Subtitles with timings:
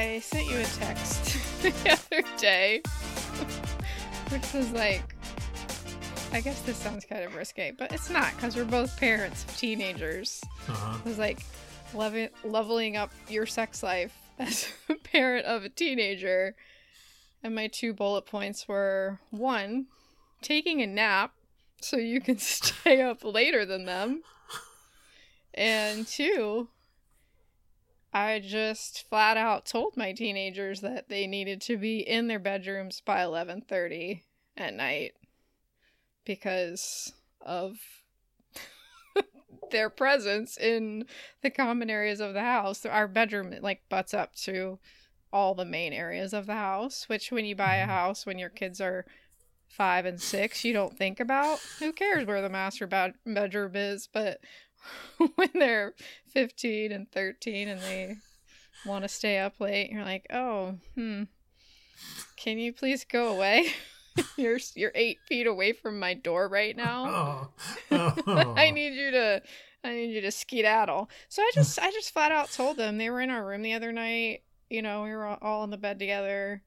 [0.00, 2.80] I sent you a text the other day,
[4.30, 5.14] which was like,
[6.32, 9.54] I guess this sounds kind of risque, but it's not because we're both parents of
[9.58, 10.40] teenagers.
[10.68, 10.96] Uh-huh.
[10.98, 11.40] It was like
[11.92, 16.56] level- leveling up your sex life as a parent of a teenager.
[17.42, 19.88] And my two bullet points were one,
[20.40, 21.34] taking a nap
[21.82, 24.22] so you can stay up later than them.
[25.52, 26.68] And two,
[28.12, 33.00] I just flat out told my teenagers that they needed to be in their bedrooms
[33.00, 34.22] by 11:30
[34.56, 35.14] at night
[36.24, 37.78] because of
[39.70, 41.06] their presence in
[41.42, 42.84] the common areas of the house.
[42.84, 44.78] Our bedroom like butts up to
[45.32, 47.90] all the main areas of the house, which when you buy a mm-hmm.
[47.90, 49.06] house when your kids are
[49.68, 51.60] 5 and 6, you don't think about.
[51.78, 54.40] Who cares where the master bed- bedroom is, but
[55.36, 55.94] when they're
[56.28, 58.16] 15 and 13 and they
[58.86, 61.24] want to stay up late, you're like, "Oh, hmm.
[62.36, 63.72] Can you please go away?"
[64.36, 67.50] you're you're eight feet away from my door right now.
[67.92, 68.14] Oh.
[68.26, 68.54] Oh.
[68.56, 69.42] I need you to
[69.82, 71.10] I need you to skedaddle.
[71.28, 73.74] So I just I just flat out told them they were in our room the
[73.74, 74.42] other night.
[74.68, 76.62] You know, we were all- in the bed together.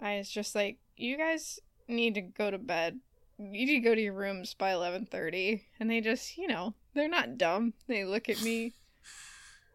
[0.00, 1.58] I was just like, you guys
[1.88, 3.00] need to go to bed.
[3.38, 5.64] You need to go to your rooms by eleven thirty.
[5.80, 7.74] And they just, you know, they're not dumb.
[7.86, 8.72] They look at me,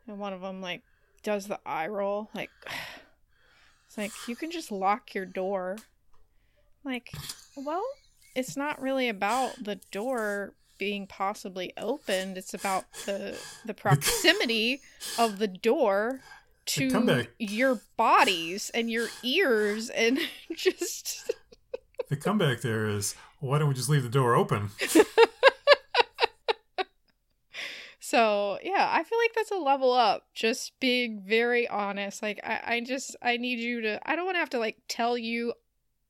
[0.08, 0.84] and one of them like
[1.23, 2.52] does the eye roll, like
[3.88, 5.78] it's like you can just lock your door.
[6.84, 7.12] Like,
[7.56, 7.84] well,
[8.36, 12.38] it's not really about the door being possibly opened.
[12.38, 14.82] It's about the the proximity
[15.18, 16.22] of the door
[16.68, 20.20] to your bodies and your ears and
[20.56, 21.34] just
[22.10, 24.70] The comeback there is why don't we just leave the door open?
[28.10, 32.76] so yeah i feel like that's a level up just being very honest like i,
[32.76, 35.54] I just i need you to i don't want to have to like tell you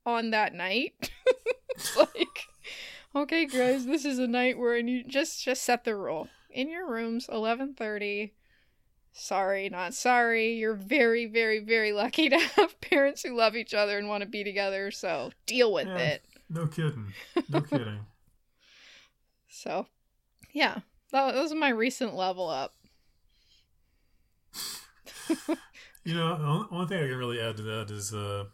[0.05, 1.09] on that night
[1.97, 2.47] like
[3.15, 6.69] okay guys this is a night where i need just just set the rule in
[6.69, 8.33] your rooms 11:30
[9.11, 13.97] sorry not sorry you're very very very lucky to have parents who love each other
[13.97, 15.97] and want to be together so deal with Yeah.
[15.97, 17.13] it No kidding.
[17.49, 18.05] No kidding.
[19.49, 19.87] so
[20.53, 20.79] yeah
[21.11, 22.73] that, was my recent level up
[26.03, 28.45] You know, only thing I can really add to that is uh,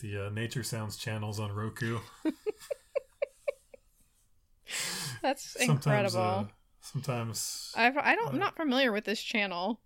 [0.00, 1.98] the uh, Nature Sounds channels on Roku.
[5.22, 6.20] That's Sometimes, incredible.
[6.20, 6.44] uh,
[6.82, 9.80] sometimes I've, I don't, I'm uh, not familiar with this channel.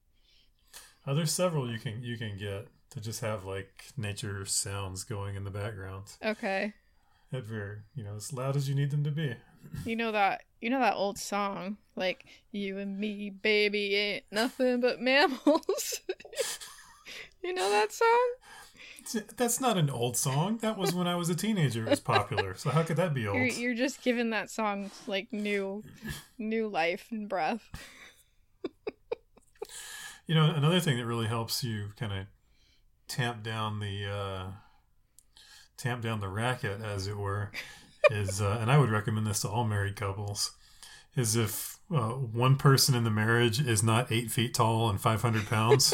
[1.07, 5.37] uh, there's several you can you can get to just have like nature sounds going
[5.37, 6.05] in the background.
[6.25, 6.75] Okay,
[7.33, 9.35] At very you know as loud as you need them to be.
[9.87, 14.81] you know that you know that old song like "You and me, baby, ain't nothing
[14.81, 16.01] but mammals."
[17.43, 19.25] you know that song?
[19.37, 20.59] That's not an old song.
[20.59, 21.85] That was when I was a teenager.
[21.87, 22.55] It was popular.
[22.55, 23.37] So how could that be old?
[23.37, 25.83] You're you're just giving that song like new,
[26.39, 27.63] new life and breath.
[30.27, 32.27] You know, another thing that really helps you kind of
[33.09, 34.47] tamp down the uh,
[35.83, 37.51] tamp down the racket, as it were,
[38.11, 40.53] is uh, and I would recommend this to all married couples,
[41.17, 45.23] is if uh, one person in the marriage is not eight feet tall and five
[45.23, 45.93] hundred pounds.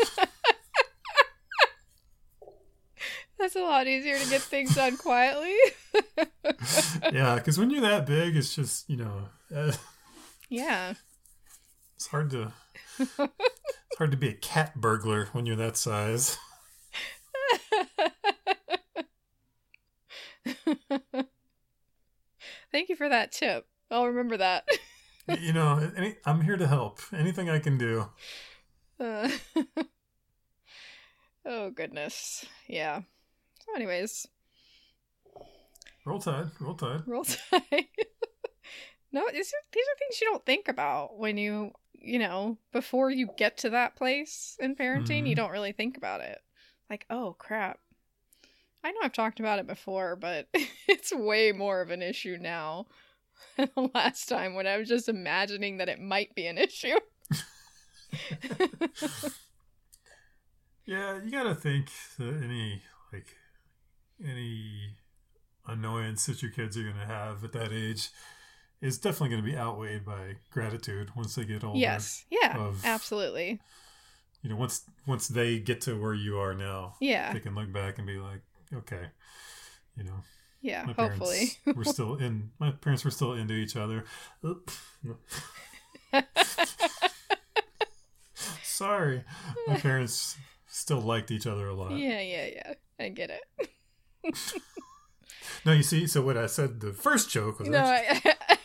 [3.39, 5.55] That's a lot easier to get things done quietly.
[7.13, 9.73] yeah, because when you're that big, it's just you know, uh,
[10.51, 10.95] yeah.
[11.97, 12.53] it's hard to
[12.99, 16.37] it's hard to be a cat burglar when you're that size.
[22.73, 23.67] Thank you for that tip.
[23.91, 24.67] I'll remember that.
[25.41, 27.01] you know, any, I'm here to help.
[27.13, 28.07] Anything I can do.
[29.01, 29.29] Uh,
[31.47, 32.45] oh goodness.
[32.67, 33.01] Yeah.
[33.65, 34.27] So anyways,
[36.05, 37.03] Roll Tide, roll Tide.
[37.07, 37.63] roll tide.
[39.13, 43.11] no, these are these are things you don't think about when you you know, before
[43.11, 45.37] you get to that place in parenting, you Mhm.
[45.37, 46.39] don't really think about it.
[46.89, 47.81] Like, oh crap.
[48.85, 50.47] I know I've talked about it before, but
[50.89, 52.87] it's way more of an issue now
[53.57, 56.97] than the last time when I was just imagining that it might be an issue.
[60.87, 62.81] Yeah, you gotta think that any
[63.13, 63.27] like
[64.27, 64.97] any
[65.67, 68.09] annoyance that your kids are gonna have at that age
[68.81, 71.79] is definitely gonna be outweighed by gratitude once they get older.
[71.79, 72.25] yes.
[72.31, 72.57] Yeah.
[72.57, 73.61] of- absolutely.
[74.43, 77.35] You know, once once they get to where you are now, Yeah.
[77.35, 78.41] they can look back and be like,
[78.75, 79.07] okay,
[79.97, 80.23] you know,
[80.61, 80.85] Yeah.
[80.85, 81.51] my Hopefully.
[81.65, 82.51] parents were still in.
[82.59, 84.05] My parents were still into each other.
[88.63, 89.25] Sorry,
[89.67, 90.37] my parents
[90.69, 91.93] still liked each other a lot.
[91.93, 92.75] Yeah, yeah, yeah.
[93.01, 93.69] I get it.
[95.65, 98.59] No, you see, so what I said the first joke was No, actually, I,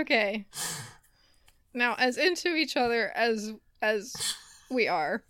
[0.00, 0.46] okay.
[1.72, 4.14] Now, as into each other as as
[4.70, 5.22] we are,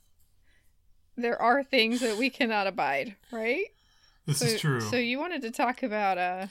[1.16, 3.66] there are things that we cannot abide, right?
[4.26, 4.80] this so, is true.
[4.80, 6.46] So you wanted to talk about uh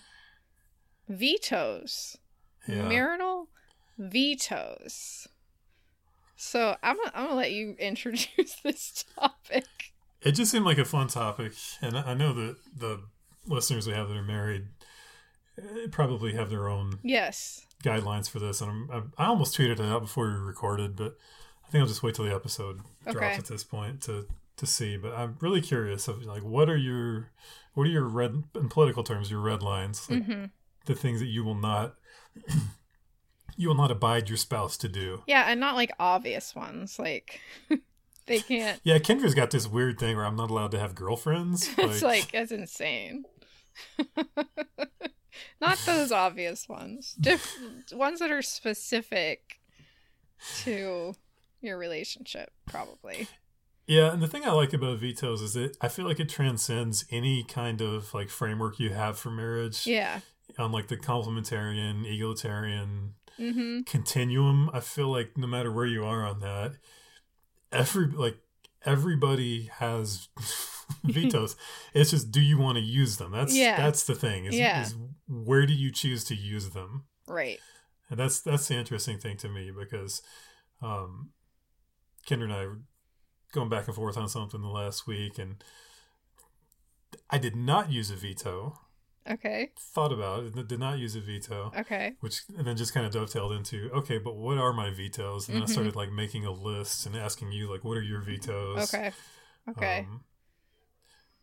[1.10, 2.18] vetoes,
[2.68, 2.88] yeah.
[2.88, 3.50] marital
[3.98, 5.27] vetoes.
[6.36, 9.65] So I'm gonna, I'm gonna let you introduce this topic.
[10.21, 13.01] It just seemed like a fun topic, and I know that the
[13.45, 14.68] listeners we have that are married
[15.57, 17.65] eh, probably have their own Yes.
[17.83, 18.62] guidelines for this.
[18.62, 21.18] And I'm, I almost tweeted it out before we recorded, but
[21.68, 22.80] I think I'll just wait till the episode
[23.10, 24.27] drops at this point to
[24.57, 24.97] to see.
[24.97, 27.31] But I'm really curious of like what are your
[27.73, 30.45] what are your red in political terms your red lines like hmm
[30.85, 31.95] the things that you will not
[33.55, 35.23] you will not abide your spouse to do.
[35.27, 37.00] Yeah, and not like obvious ones.
[37.00, 37.39] Like
[38.25, 38.79] they can't.
[38.83, 41.69] Yeah, Kendra's got this weird thing where I'm not allowed to have girlfriends.
[41.77, 43.23] It's like that's insane.
[45.59, 47.15] Not those obvious ones.
[47.19, 47.57] Diff-
[47.91, 49.59] ones that are specific
[50.63, 51.15] to
[51.61, 53.27] your relationship, probably.
[53.85, 57.06] Yeah, and the thing I like about vetoes is that I feel like it transcends
[57.12, 60.21] any kind of like framework you have for marriage Yeah.
[60.57, 63.81] on like the complementarian, egalitarian Mm-hmm.
[63.88, 64.69] continuum.
[64.74, 66.74] I feel like no matter where you are on that,
[67.71, 68.38] every like
[68.85, 70.29] everybody has
[71.03, 71.56] vetoes.
[71.95, 73.31] it's just do you want to use them?
[73.31, 73.75] That's Yeah.
[73.77, 74.45] that's the thing.
[74.45, 74.83] Is, Yeah.
[74.83, 74.95] is
[75.27, 77.06] where do you choose to use them?
[77.27, 77.59] Right.
[78.12, 80.21] And that's that's the interesting thing to me because
[80.83, 81.31] um
[82.27, 82.65] Kendra and I
[83.53, 85.63] going back and forth on something the last week and
[87.29, 88.79] I did not use a veto.
[89.29, 89.69] Okay.
[89.79, 91.71] Thought about it, did not use a veto.
[91.77, 92.13] Okay.
[92.19, 95.47] Which and then just kind of dovetailed into okay, but what are my vetoes?
[95.47, 95.69] And then Mhm.
[95.69, 98.94] I started like making a list and asking you like, what are your vetoes?
[98.94, 99.11] Okay.
[99.69, 100.00] Okay.
[100.09, 100.25] Um,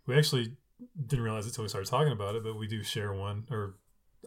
[0.07, 0.57] we actually
[1.07, 3.77] didn't realize it until we started talking about it, but we do share one, or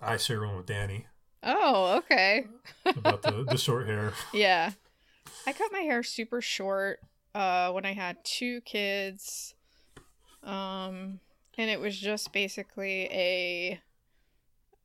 [0.01, 1.07] I share one with Danny
[1.43, 2.47] oh, okay.
[2.85, 4.13] about the the short hair.
[4.33, 4.71] Yeah.
[5.45, 6.99] I cut my hair super short
[7.35, 9.53] uh when I had two kids.
[10.43, 11.19] Um
[11.57, 13.79] and it was just basically a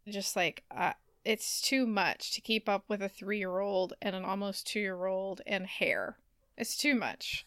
[0.09, 0.93] just like uh,
[1.25, 6.17] it's too much to keep up with a 3-year-old and an almost 2-year-old and hair.
[6.57, 7.45] It's too much.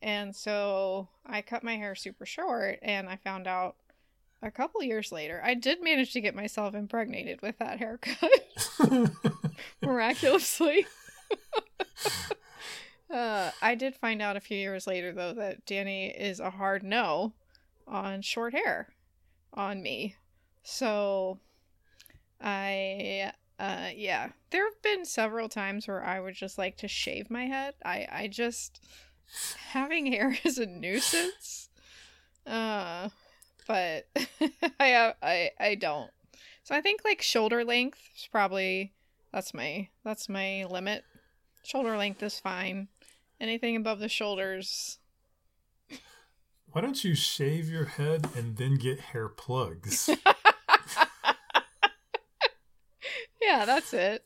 [0.00, 3.76] And so I cut my hair super short and I found out
[4.42, 8.50] a couple years later I did manage to get myself impregnated with that haircut
[9.82, 10.86] miraculously.
[13.12, 16.82] uh, I did find out a few years later, though, that Danny is a hard
[16.82, 17.32] no
[17.86, 18.88] on short hair
[19.52, 20.16] on me.
[20.62, 21.38] So,
[22.40, 27.30] I, uh, yeah, there have been several times where I would just like to shave
[27.30, 27.74] my head.
[27.84, 28.80] I, I just,
[29.68, 31.68] having hair is a nuisance.
[32.46, 33.08] Uh,
[33.66, 34.06] but
[34.80, 36.10] I, I, I don't.
[36.64, 38.92] So I think like shoulder length is probably
[39.32, 41.04] that's my that's my limit.
[41.64, 42.88] Shoulder length is fine.
[43.42, 44.98] Anything above the shoulders.
[46.70, 50.08] Why don't you shave your head and then get hair plugs?
[53.42, 54.24] Yeah, that's it.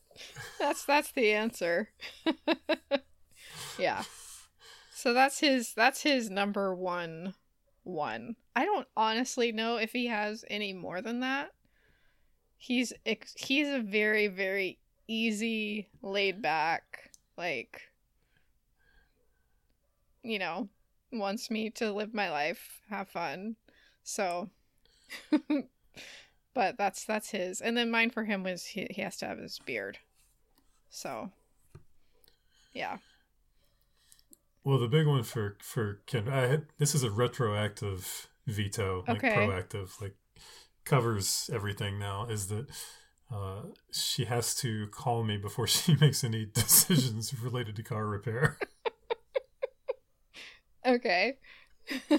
[0.57, 1.89] That's that's the answer.
[3.79, 4.03] yeah.
[4.93, 7.33] So that's his that's his number one
[7.83, 8.35] one.
[8.55, 11.51] I don't honestly know if he has any more than that.
[12.57, 12.93] He's
[13.35, 17.81] he's a very very easy, laid back, like
[20.27, 20.69] you know,
[21.11, 23.55] wants me to live my life, have fun.
[24.03, 24.49] So
[26.53, 27.61] but that's that's his.
[27.61, 29.99] And then mine for him was he, he has to have his beard.
[30.89, 31.31] So
[32.73, 32.97] yeah.
[34.63, 39.23] well, the big one for for Ken, I had, this is a retroactive veto, like
[39.23, 39.35] Okay.
[39.35, 40.15] proactive, like
[40.85, 42.27] covers everything now.
[42.27, 42.67] Is that
[43.31, 48.57] uh, she has to call me before she makes any decisions related to car repair.
[50.87, 51.33] Okay.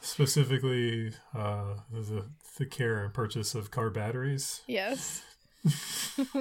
[0.00, 2.26] Specifically, uh, the
[2.58, 4.62] the care and purchase of car batteries.
[4.66, 5.22] yes.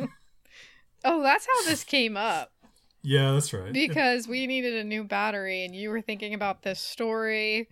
[1.06, 2.52] oh, that's how this came up.
[3.02, 3.74] Yeah, that's right.
[3.74, 7.68] because we needed a new battery and you were thinking about this story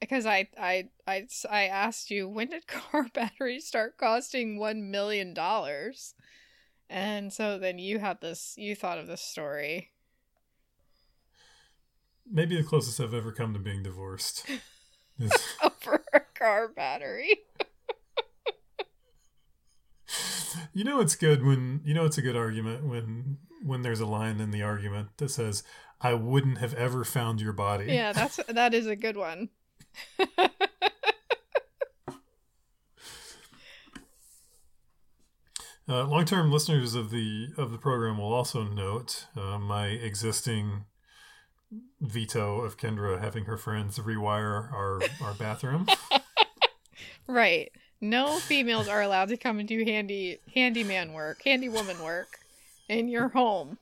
[0.00, 5.34] because I, I i i asked you when did car batteries start costing one million
[5.34, 6.14] dollars
[6.90, 9.90] and so then you had this you thought of this story
[12.30, 14.46] Maybe the closest I've ever come to being divorced.
[15.18, 17.30] is- over a car battery
[20.72, 24.06] You know it's good when you know it's a good argument when when there's a
[24.06, 25.62] line in the argument that says,
[26.00, 29.50] "I wouldn't have ever found your body." Yeah, that's that is a good one.
[35.86, 40.86] Uh, long-term listeners of the of the program will also note uh, my existing
[42.00, 45.86] veto of Kendra having her friends rewire our our bathroom.
[47.26, 47.70] right.
[48.00, 52.38] No females are allowed to come and do handy handyman work, handy woman work
[52.88, 53.78] in your home.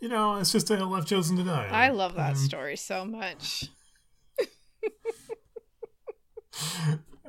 [0.00, 1.68] You know, it's just a hill I've chosen to die.
[1.70, 3.68] I love that Um, story so much.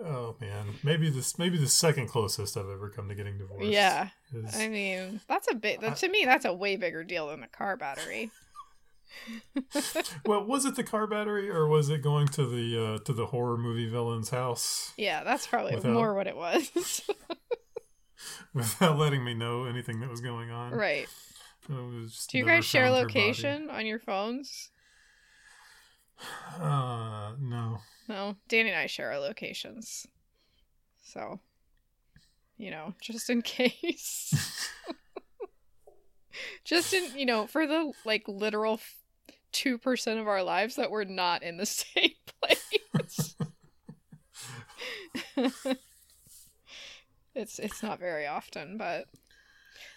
[0.03, 3.67] Oh man, maybe this maybe the second closest I've ever come to getting divorced.
[3.67, 4.09] Yeah.
[4.33, 7.41] is- I mean, that's a bit that, to me that's a way bigger deal than
[7.41, 8.31] the car battery.
[10.25, 13.27] well, was it the car battery or was it going to the uh, to the
[13.27, 17.01] horror movie villain's house Yeah, that's probably Without- more what it was.
[18.53, 20.71] without letting me know anything that was going on?
[20.73, 21.07] right.
[21.69, 23.19] It was just Do you guys share found her body.
[23.19, 24.71] location on your phones?
[26.59, 27.77] Uh, no.
[28.09, 30.05] No, Danny and I share our locations.
[31.03, 31.39] So,
[32.57, 34.69] you know, just in case.
[36.63, 38.79] just in, you know, for the like literal
[39.53, 43.35] 2% of our lives that we're not in the same place.
[47.35, 49.05] it's it's not very often, but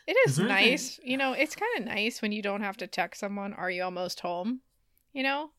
[0.06, 1.00] it is, Is there anything- nice.
[1.02, 3.82] You know, it's kind of nice when you don't have to text someone, "Are you
[3.82, 4.60] almost home?"
[5.12, 5.50] You know?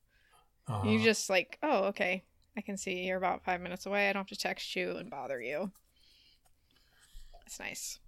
[0.67, 2.23] Uh, You just like, oh, okay.
[2.57, 4.09] I can see you're about five minutes away.
[4.09, 5.71] I don't have to text you and bother you.
[7.45, 7.99] It's nice.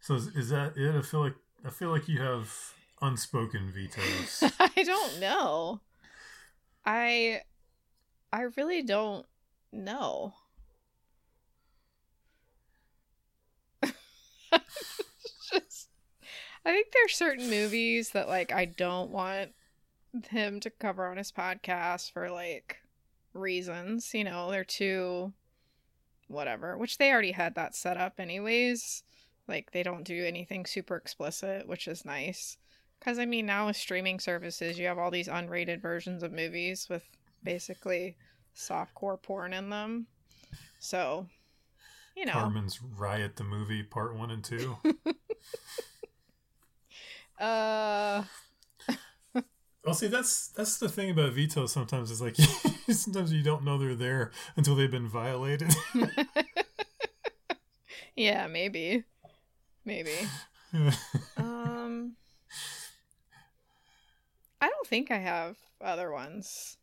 [0.00, 0.94] So is, is that it?
[0.94, 2.50] I feel like I feel like you have
[3.02, 4.42] unspoken vetoes.
[4.60, 5.80] I don't know.
[6.84, 7.42] I
[8.32, 9.26] I really don't
[9.72, 10.34] know.
[16.66, 19.52] I think there are certain movies that like I don't want
[20.30, 22.78] him to cover on his podcast for like
[23.34, 25.32] reasons, you know, they're too
[26.28, 29.02] whatever, which they already had that set up anyways.
[29.46, 32.58] Like they don't do anything super explicit, which is nice.
[33.00, 36.88] Cuz I mean, now with streaming services, you have all these unrated versions of movies
[36.88, 37.04] with
[37.42, 38.16] basically
[38.54, 40.06] softcore porn in them.
[40.78, 41.28] So,
[42.16, 44.76] you know, Carmen's Riot the movie part one and two.
[47.38, 48.22] uh
[49.84, 51.72] Well, see, that's that's the thing about vetoes.
[51.72, 52.36] Sometimes is like
[52.90, 55.72] sometimes you don't know they're there until they've been violated.
[58.16, 59.04] yeah, maybe.
[59.84, 60.10] Maybe.
[61.36, 61.75] Um
[64.60, 66.78] I don't think I have other ones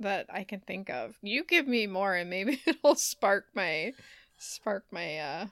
[0.00, 1.16] that I can think of.
[1.22, 3.92] You give me more and maybe it'll spark my
[4.38, 5.46] spark my uh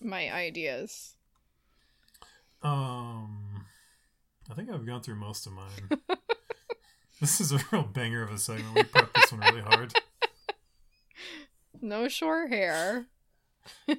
[0.00, 1.16] my ideas.
[2.62, 3.64] um,
[4.50, 6.00] I think I've gone through most of mine.
[7.20, 8.74] this is a real banger of a segment.
[8.74, 9.92] We prepped this one really hard.
[11.84, 13.06] No short hair.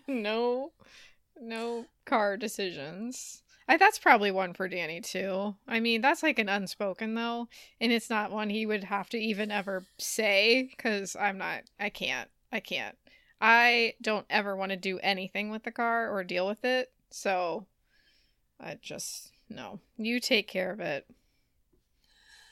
[0.08, 0.72] no
[1.40, 3.43] no car decisions.
[3.68, 5.56] I, that's probably one for Danny too.
[5.68, 7.48] I mean, that's like an unspoken though,
[7.80, 11.90] and it's not one he would have to even ever say cuz I'm not I
[11.90, 12.30] can't.
[12.52, 12.98] I can't.
[13.42, 16.92] I don't ever want to do anything with the car or deal with it.
[17.10, 17.66] So
[18.60, 19.80] I just no.
[19.98, 21.06] You take care of it.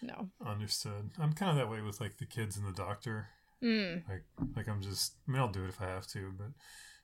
[0.02, 0.30] No.
[0.46, 1.12] Understood.
[1.20, 3.30] I'm kind of that way with like the kids and the doctor.
[3.64, 4.04] Mm.
[4.10, 4.24] Like,
[4.56, 5.16] like I'm just.
[5.28, 6.48] I mean, I'll do it if I have to, but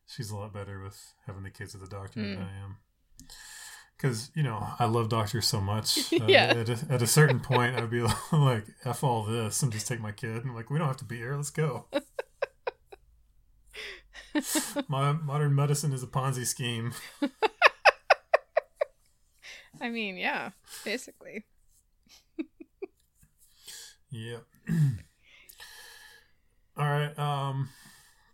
[0.07, 2.47] she's a lot better with having the kids at the doctor than Mm.
[2.47, 2.77] I am.
[3.97, 6.13] Because you know, I love doctors so much.
[6.21, 6.53] Uh, Yeah.
[6.55, 8.01] At a, at a certain point, I'd be
[8.31, 10.43] like, "F all this," and just take my kid.
[10.45, 11.35] And like, we don't have to be here.
[11.35, 11.85] Let's go.
[14.87, 16.93] My modern medicine is a Ponzi scheme.
[19.81, 20.51] I mean, yeah,
[20.85, 21.45] basically.
[24.11, 24.37] yeah.
[26.77, 27.17] All right.
[27.17, 27.69] Um,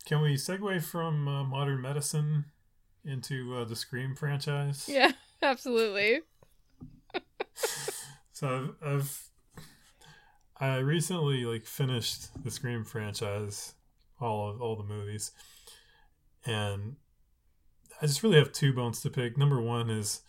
[0.04, 2.46] can we segue from uh, modern medicine
[3.04, 4.86] into uh, the Scream franchise?
[4.88, 5.12] Yeah,
[5.44, 6.20] absolutely.
[8.32, 9.22] So I've, I've
[10.60, 13.74] I recently like finished the Scream franchise,
[14.20, 15.30] all of all the movies,
[16.44, 16.96] and
[18.02, 19.38] I just really have two bones to pick.
[19.38, 20.22] Number one is,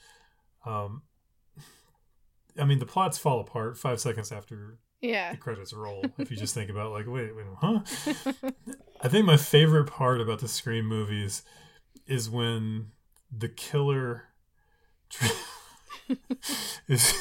[0.68, 1.02] um,
[2.60, 5.32] I mean the plots fall apart five seconds after Yeah.
[5.32, 6.06] the credits roll.
[6.20, 7.80] if you just think about like, wait, wait, huh?
[9.02, 11.42] I think my favorite part about the Scream movies
[12.06, 12.92] is when
[13.36, 14.26] the killer
[16.88, 17.14] is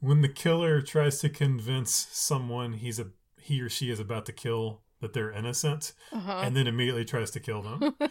[0.00, 3.08] when the killer tries to convince someone he's a
[3.40, 6.42] he or she is about to kill that they're innocent, Uh-huh.
[6.44, 7.94] and then immediately tries to kill them.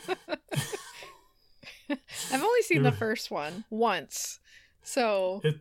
[2.32, 4.40] I've only seen the first one once.
[4.84, 5.60] So, It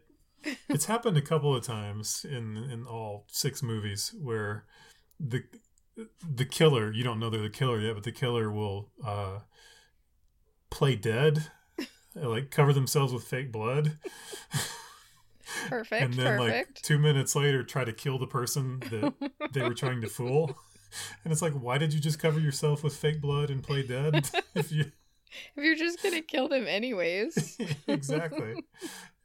[0.69, 4.65] it's happened a couple of times in in all six movies where
[5.21, 5.43] the
[6.27, 9.41] the killer you don't know they're the killer yet, but the killer will uh,
[10.71, 11.51] play dead,
[12.23, 13.99] like cover themselves with fake blood,
[15.69, 19.15] perfect, and then like two minutes later try to kill the person that
[19.53, 20.57] they were trying to fool.
[21.23, 24.27] And it's like, why did you just cover yourself with fake blood and play dead?
[24.55, 24.91] if you
[25.55, 27.59] if you're just to kill them anyways.
[27.87, 28.65] exactly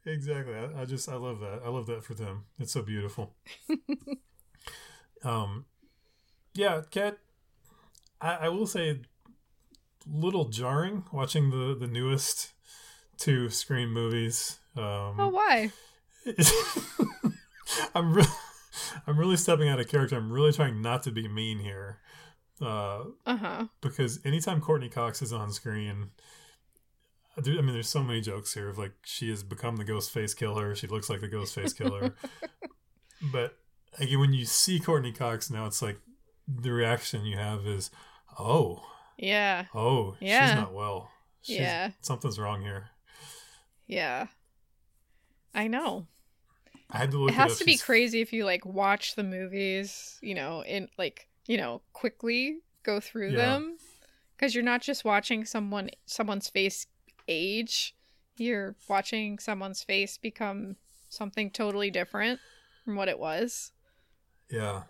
[0.06, 3.34] exactly I, I just i love that i love that for them it's so beautiful
[5.24, 5.64] um
[6.54, 7.18] yeah cat
[8.20, 9.00] I, I will say
[10.06, 12.52] little jarring watching the the newest
[13.18, 15.70] two scream movies um oh, why?
[17.94, 18.28] i'm really
[19.06, 21.98] i'm really stepping out of character i'm really trying not to be mean here
[22.62, 23.66] uh Uh-huh.
[23.80, 26.10] because anytime Courteney Cox is on screen,
[27.36, 30.34] I mean, there's so many jokes here of like she has become the ghost face
[30.34, 30.72] killer.
[30.76, 32.14] She looks like the ghost face killer.
[33.32, 33.58] but
[33.98, 35.98] again, when you see Courteney Cox now, it's like
[36.46, 37.90] the reaction you have is,
[38.38, 38.82] "Oh,
[39.18, 39.64] Yeah.
[39.74, 40.46] oh, Yeah.
[40.46, 41.10] she's not well.
[41.42, 41.90] She's, Yeah.
[42.02, 42.90] something's wrong here."
[43.86, 44.26] Yeah.
[45.54, 46.06] I know.
[46.90, 47.30] I had to look.
[47.30, 47.58] it has up.
[47.58, 51.80] to be crazy if you like watch the movies, you know, in like, you know,
[51.92, 53.36] quickly go through Yeah.
[53.36, 53.78] them
[54.38, 56.86] cuz you're not just watching someone someone's face
[57.28, 57.94] age,
[58.36, 60.76] you're watching someone's face become
[61.08, 62.40] something totally different
[62.84, 63.72] from what it was.
[64.50, 64.82] Yeah,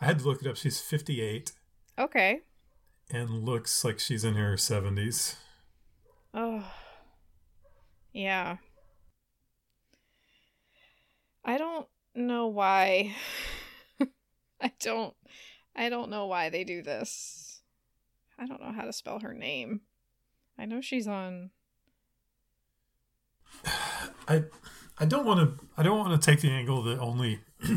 [0.00, 0.56] I had to look it up.
[0.56, 1.52] She's 58
[1.98, 2.42] Okay.
[3.10, 5.36] and looks like she's in her 70s.
[6.32, 6.64] Oh.
[8.18, 8.56] Yeah.
[11.44, 13.14] I don't know why.
[14.60, 15.14] I don't
[15.76, 17.60] I don't know why they do this.
[18.36, 19.82] I don't know how to spell her name.
[20.58, 21.50] I know she's on
[24.28, 24.46] I
[24.98, 27.38] I don't want to I don't want to take the angle that only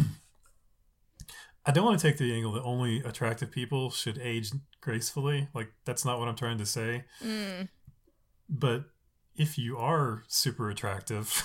[1.68, 4.50] I don't want to take the angle that only attractive people should age
[4.82, 5.50] gracefully.
[5.54, 7.04] Like that's not what I'm trying to say.
[7.24, 7.70] mm,
[8.50, 8.86] But
[9.36, 11.44] if you are super attractive,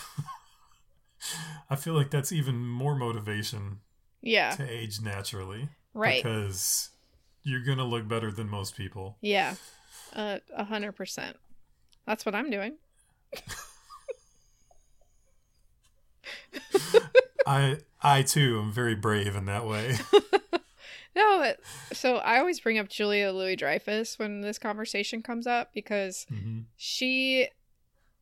[1.70, 3.80] I feel like that's even more motivation
[4.20, 6.22] Yeah, to age naturally right.
[6.22, 6.90] because
[7.42, 9.18] you're going to look better than most people.
[9.20, 9.54] Yeah.
[10.12, 11.36] A hundred percent.
[12.06, 12.76] That's what I'm doing.
[17.46, 19.96] I I too am very brave in that way.
[21.14, 21.60] No, but
[21.96, 26.60] so I always bring up Julia Louis Dreyfus when this conversation comes up because hmm
[26.76, 27.48] she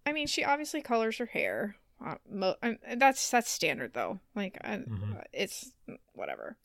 [0.06, 4.18] i mean she obviously colors her hair uh, mo- and that's that's standard though.
[4.34, 5.22] Like I, Mhm.
[5.32, 5.72] it's
[6.12, 6.56] whatever.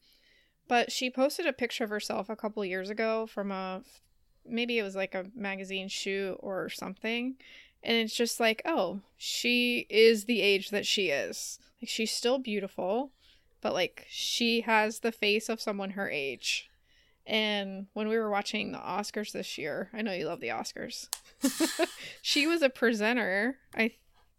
[0.67, 3.83] But she posted a picture of herself a couple years ago from a
[4.45, 7.35] maybe it was like a magazine shoot or something.
[7.83, 11.59] And it's just like oh she is the age that she is.
[11.81, 13.11] Like she's still beautiful
[13.61, 16.68] but like she has the face of someone her age
[17.29, 21.07] and when we were watching the oscars this year i know you love the oscars
[22.21, 23.57] she was a presenter.
[23.75, 23.91] I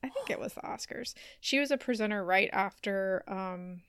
[0.02, 1.12] I think it was the Oscars.
[1.40, 3.82] She was a presenter right after um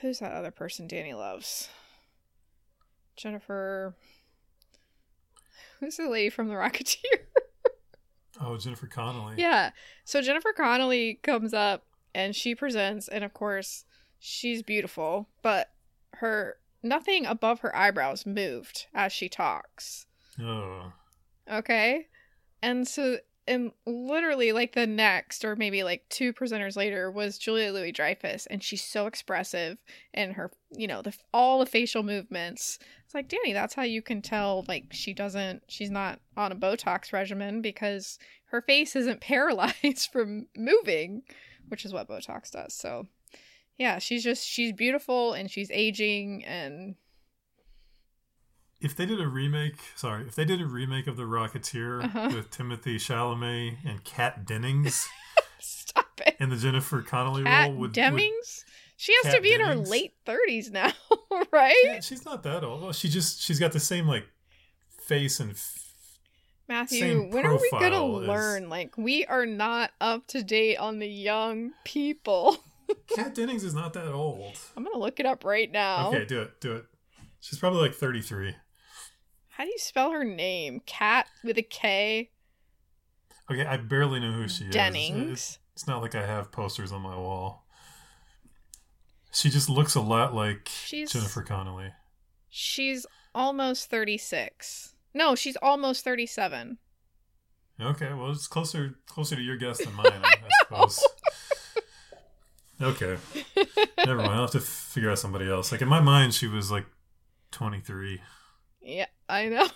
[0.00, 1.68] who's that other person Danny loves?
[3.16, 3.94] Jennifer
[5.80, 6.96] Who's the lady from the Rocketeer?
[8.40, 9.34] Oh, Jennifer Connelly.
[9.36, 9.70] yeah.
[10.04, 11.84] So Jennifer Connelly comes up
[12.14, 13.84] and she presents and of course
[14.18, 15.68] she's beautiful, but
[16.14, 20.06] her nothing above her eyebrows moved as she talks.
[20.40, 20.92] Oh.
[21.50, 22.06] Okay.
[22.62, 27.72] And so, and literally, like the next, or maybe like two presenters later, was Julia
[27.72, 29.78] Louis Dreyfus, and she's so expressive
[30.14, 32.78] in her, you know, the all the facial movements.
[33.04, 36.56] It's like Danny, that's how you can tell, like she doesn't, she's not on a
[36.56, 41.22] Botox regimen because her face isn't paralyzed from moving,
[41.68, 42.74] which is what Botox does.
[42.74, 43.08] So,
[43.78, 46.94] yeah, she's just she's beautiful and she's aging and
[48.80, 52.30] If they did a remake, sorry, if they did a remake of The Rocketeer Uh-huh.
[52.34, 55.06] with Timothée Chalamet and Kat Dennings
[55.60, 56.36] stop it.
[56.40, 58.64] and the Jennifer Connelly Kat role, would, would Dennings?
[58.96, 60.90] she has to Kat be in her late 30s now,
[61.52, 61.74] right?
[61.84, 62.82] Yeah, she's not that old.
[62.82, 64.26] Well, she just she's got the same like
[65.06, 65.78] face and f-
[66.68, 68.68] Matthew, when are we going to learn?
[68.70, 72.56] Like, we are not up to date on the young people.
[73.14, 74.56] Kat Dennings is not that old.
[74.76, 76.08] I'm going to look it up right now.
[76.08, 76.84] Okay, do it, do it.
[77.40, 78.54] She's probably like 33.
[79.48, 80.80] How do you spell her name?
[80.86, 82.30] Cat with a K?
[83.50, 84.68] Okay, I barely know who she is.
[84.68, 85.58] It's, Dennings.
[85.74, 87.66] it's not like I have posters on my wall.
[89.32, 91.92] She just looks a lot like She's Jennifer Connelly.
[92.48, 94.94] She's almost 36.
[95.14, 96.78] No, she's almost 37.
[97.80, 101.04] Okay, well, it's closer closer to your guess than mine, I, I suppose.
[102.80, 103.16] Okay,
[103.98, 104.30] never mind.
[104.32, 105.70] I'll have to figure out somebody else.
[105.70, 106.86] Like in my mind, she was like
[107.50, 108.20] twenty three.
[108.80, 109.68] Yeah, I know.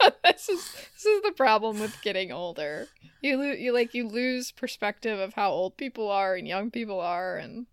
[0.24, 2.86] this is this is the problem with getting older.
[3.20, 7.00] You lo- you like you lose perspective of how old people are and young people
[7.00, 7.66] are, and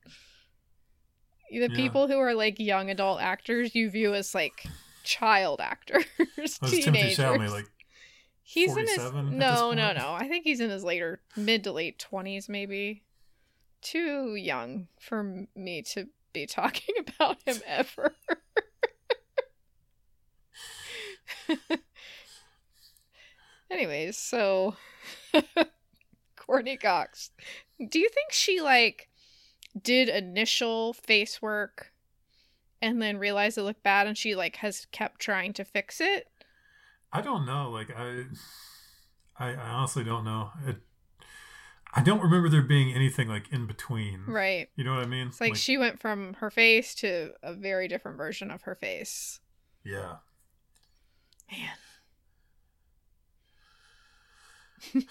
[1.52, 1.76] the Yeah.
[1.76, 4.66] people who are like young adult actors you view as like
[5.04, 6.06] child actors,
[6.66, 7.18] teenagers.
[7.18, 7.66] Chalamet like?
[8.44, 10.14] he's in his no no no.
[10.18, 13.04] I think he's in his later mid to late twenties, maybe.
[13.82, 18.14] Too young for me to be talking about him ever.
[23.72, 24.76] Anyways, so
[26.36, 27.32] Courteney Cox,
[27.90, 29.10] do you think she like
[29.80, 31.94] did initial face work
[32.82, 36.28] and then realized it looked bad and she like has kept trying to fix it?
[37.12, 37.70] I don't know.
[37.70, 38.24] Like I,
[39.38, 40.52] I, honestly don't know.
[40.66, 40.78] It,
[41.94, 44.24] I don't remember there being anything like in between.
[44.28, 44.70] Right.
[44.76, 45.28] You know what I mean?
[45.28, 49.40] It's like, she went from her face to a very different version of her face.
[49.84, 50.18] Yeah.
[51.52, 51.70] Man.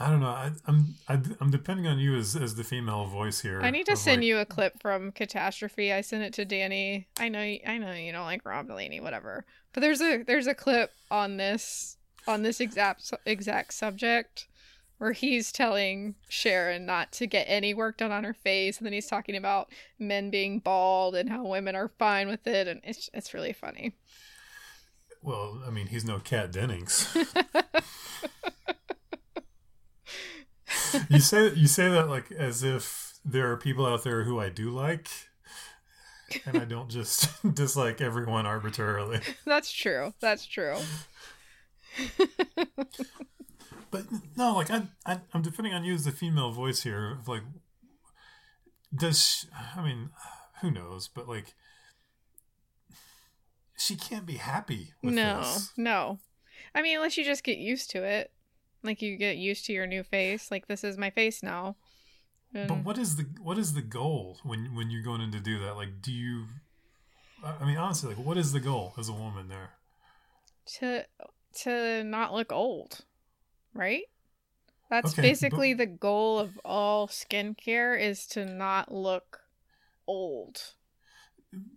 [0.00, 0.26] I don't know.
[0.26, 3.60] I, I'm I, I'm depending on you as as the female voice here.
[3.62, 5.92] I need to send like- you a clip from Catastrophe.
[5.92, 7.06] I sent it to Danny.
[7.18, 9.44] I know you, I know you don't like Rob Delaney, whatever.
[9.72, 14.48] But there's a there's a clip on this on this exact exact subject
[14.98, 18.92] where he's telling Sharon not to get any work done on her face, and then
[18.92, 23.10] he's talking about men being bald and how women are fine with it, and it's
[23.12, 23.94] it's really funny.
[25.22, 27.14] Well, I mean, he's no Kat Dennings.
[31.08, 34.48] you say you say that like as if there are people out there who I
[34.48, 35.08] do like,
[36.44, 39.20] and I don't just dislike everyone arbitrarily.
[39.44, 40.14] That's true.
[40.20, 40.76] That's true.
[43.90, 44.04] But
[44.36, 47.18] no, like I, I I'm depending on you as the female voice here.
[47.26, 47.42] Like,
[48.94, 50.10] does she, I mean,
[50.60, 51.08] who knows?
[51.08, 51.54] But like,
[53.76, 55.72] she can't be happy with no, this.
[55.76, 56.18] no.
[56.74, 58.30] I mean, unless you just get used to it.
[58.82, 60.50] Like you get used to your new face.
[60.50, 61.76] Like this is my face now.
[62.54, 65.40] And But what is the what is the goal when when you're going in to
[65.40, 65.76] do that?
[65.76, 66.46] Like, do you?
[67.44, 69.70] I I mean, honestly, like, what is the goal as a woman there?
[70.66, 71.04] to
[71.62, 73.04] to not look old,
[73.76, 74.04] right?
[74.90, 79.40] That's Okay, basically the goal of all skincare is to not look
[80.06, 80.74] old.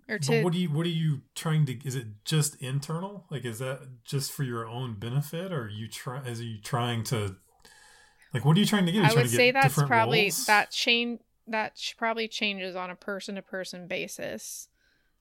[0.08, 1.88] Or But what do you what are you trying to?
[1.88, 3.26] Is it just internal?
[3.30, 6.22] Like, is that just for your own benefit, or are you try?
[6.22, 7.38] Is you trying to?
[8.34, 9.04] Like, what are you trying to get?
[9.06, 10.46] I would to say that's probably roles?
[10.46, 14.68] that change that probably changes on a person to person basis.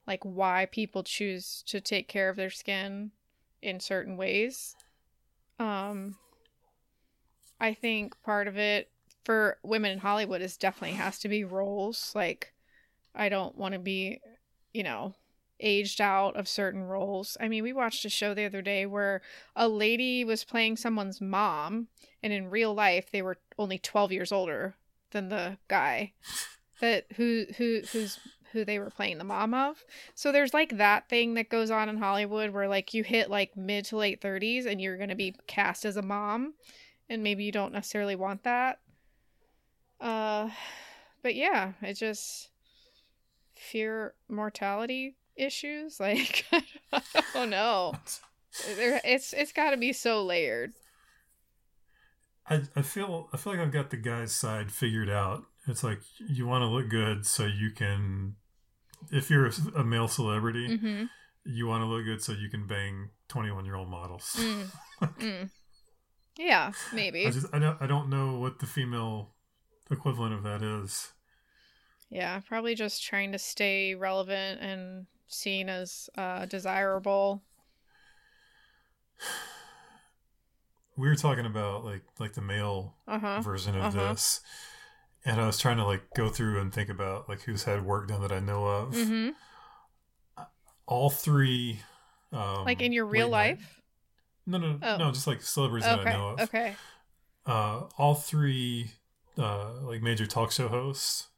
[0.07, 3.13] Like why people choose to take care of their skin
[3.63, 4.75] in certain ways.
[5.59, 6.17] Um
[7.61, 8.91] I think part of it
[9.25, 12.13] for women in Hollywood is definitely has to be roles.
[12.15, 12.53] Like
[13.15, 14.21] I don't want to be,
[14.73, 15.15] you know,
[15.61, 17.37] aged out of certain roles.
[17.41, 19.23] I mean, we watched a show the other day where
[19.57, 21.89] a lady was playing someone's mom
[22.23, 24.75] and in real life they were only 12 years older
[25.11, 26.13] than the guy
[26.81, 28.19] that who who who's
[28.53, 29.85] who they were playing the mom of.
[30.15, 33.57] So there's like that thing that goes on in Hollywood where like you hit like
[33.57, 36.55] mid to late 30s and you're going to be cast as a mom
[37.09, 38.79] and maybe you don't necessarily want that.
[40.01, 40.51] Uh
[41.23, 42.51] but yeah, it just
[43.57, 46.45] fear mortality issues like
[46.93, 47.03] I
[47.35, 47.95] don't know.
[48.77, 50.73] There it's it's got to be so layered.
[52.51, 55.45] I, I feel I feel like I've got the guy's side figured out.
[55.67, 58.37] It's like you want to look good so you can,
[59.13, 61.11] if you're a male celebrity, Mhm.
[61.45, 64.35] you want to look good so you can bang twenty one year old models.
[64.39, 64.71] Mm.
[65.21, 65.51] Mm.
[66.39, 67.27] Yeah, maybe.
[67.27, 69.31] I just I don't I don't know what the female
[69.91, 71.13] equivalent of that is.
[72.11, 77.43] Yeah, probably just trying to stay relevant and seen as uh, desirable.
[80.97, 83.41] We were talking about like like the male Uh huh.
[83.41, 84.15] version of Uh-huh.
[84.15, 84.41] this,
[85.25, 88.09] and I was trying to like go through and think about like who's had work
[88.09, 88.95] done that I know of.
[88.95, 89.29] hmm
[90.87, 91.81] All three,
[92.33, 93.78] um, Like in your real late night- life.
[94.49, 94.97] No, no, Oh.
[94.97, 96.41] no, just like celebrities that I know of.
[96.41, 96.75] Okay.
[97.45, 98.93] Uh, all three,
[99.37, 101.29] uh, like major talk show hosts,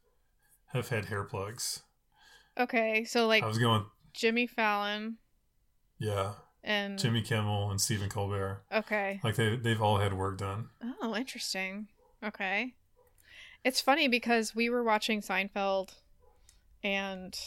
[0.67, 1.83] have had hair plugs.
[2.57, 3.03] Okay.
[3.03, 5.17] So like I was going, Jimmy Fallon
[5.99, 8.63] yeah, and Jimmy Kimmel and Stephen Colbert.
[8.71, 9.19] Okay.
[9.23, 10.69] Like they they've all had work done.
[11.01, 11.87] Oh, interesting.
[12.23, 12.73] Okay.
[13.63, 15.95] It's funny because we were watching Seinfeld
[16.83, 17.37] and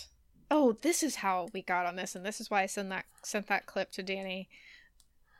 [0.50, 3.06] oh, this is how we got on this, and this is why I sent that
[3.22, 4.48] sent that clip to Danny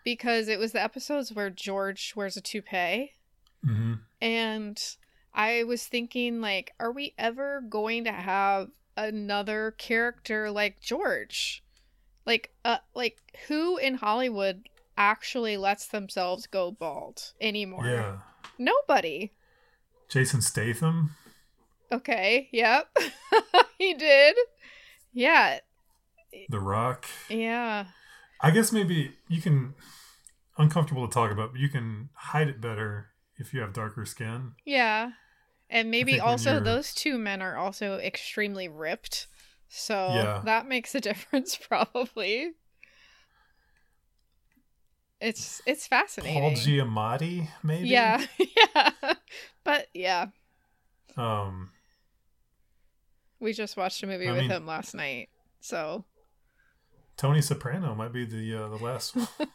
[0.04, 3.12] because it was the episodes where George wears a toupee,
[3.64, 4.80] hmm and
[5.34, 11.62] I was thinking like, are we ever going to have another character like George?
[12.24, 17.86] Like, uh, like who in Hollywood actually lets themselves go bald anymore?
[17.86, 18.18] Yeah.
[18.58, 19.32] Nobody.
[20.08, 21.16] Jason Statham.
[21.92, 22.48] Okay.
[22.52, 22.96] Yep.
[23.78, 24.36] he did.
[25.12, 25.58] Yeah.
[26.48, 27.06] The Rock.
[27.28, 27.86] Yeah.
[28.44, 29.74] I guess maybe you can
[30.58, 34.52] uncomfortable to talk about, but you can hide it better if you have darker skin.
[34.64, 35.12] Yeah.
[35.70, 39.26] And maybe also those two men are also extremely ripped.
[39.68, 40.42] So Yeah.
[40.44, 42.52] that makes a difference probably.
[45.20, 46.40] It's it's fascinating.
[46.40, 47.88] Paul Giamatti, maybe.
[47.88, 48.24] Yeah.
[48.74, 48.90] yeah.
[49.64, 50.26] But yeah,
[51.16, 51.70] Um.
[53.40, 55.30] we just watched a movie I with mean- him last night.
[55.60, 56.04] So
[57.16, 59.28] Tony Soprano might be the uh, the last one.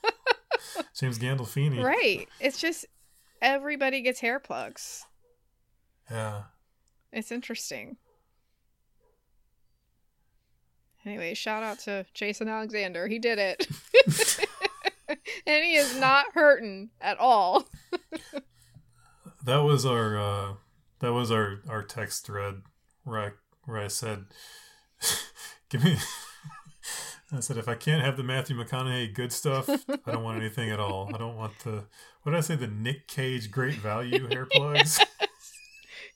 [0.96, 1.84] James Gandolfini.
[1.84, 2.28] Right.
[2.40, 2.86] It's just
[3.42, 5.06] everybody gets hair plugs.
[6.10, 6.44] Yeah.
[7.12, 7.98] It's interesting.
[11.06, 13.08] Anyway, shout out to Jason Alexander.
[13.08, 13.68] He did it.
[15.48, 17.68] and he is not hurting at all.
[19.46, 20.54] That was our uh,
[21.00, 22.62] that was our our text thread
[23.04, 23.30] where I
[23.64, 24.26] where I said,
[25.70, 25.98] "Give me."
[27.32, 29.70] I said, if I can't have the Matthew McConaughey good stuff,
[30.06, 31.12] I don't want anything at all.
[31.14, 31.86] I don't want the
[32.24, 32.56] what did I say?
[32.56, 35.00] The Nic Cage great value hair plugs.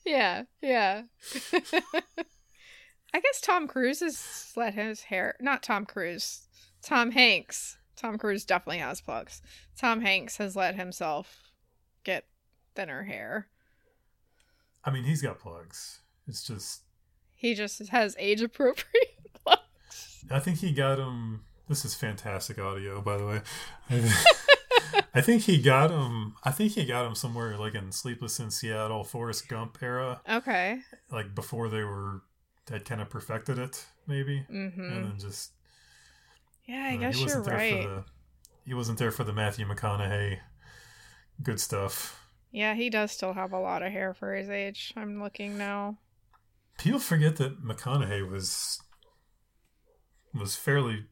[0.06, 1.04] Yeah, yeah.
[1.54, 5.36] I guess Tom Cruise has let his hair.
[5.39, 6.47] Not Tom Cruise.
[6.82, 7.78] Tom Hanks.
[7.95, 9.41] Tom Cruise definitely has plugs.
[9.78, 11.52] Tom Hanks has let himself
[12.04, 12.26] get
[12.76, 13.47] thinner hair.
[14.84, 16.02] I mean, he's got plugs.
[16.28, 16.82] It's just
[17.36, 19.62] He just has age appropriate plugs.
[20.31, 21.41] I think he got him.
[21.69, 23.41] This is fantastic audio, by the way.
[25.15, 26.36] I think he got him.
[26.43, 30.79] I think he got him somewhere like in Sleepless in Seattle, Forrest Gump era, Okay.
[31.12, 32.21] like before they were
[32.69, 34.81] had kind of perfected it, maybe, Mm-hmm.
[34.81, 35.51] and then just.
[36.65, 37.83] Yeah, I uh, guess you're right.
[37.83, 38.03] The,
[38.65, 40.39] he wasn't there for the Matthew McConaughey
[41.41, 42.25] good stuff.
[42.51, 44.93] Yeah, he does still have a lot of hair for his age.
[44.95, 45.97] I'm looking now.
[46.77, 48.79] People forget that McConaughey was
[50.39, 51.06] was fairly.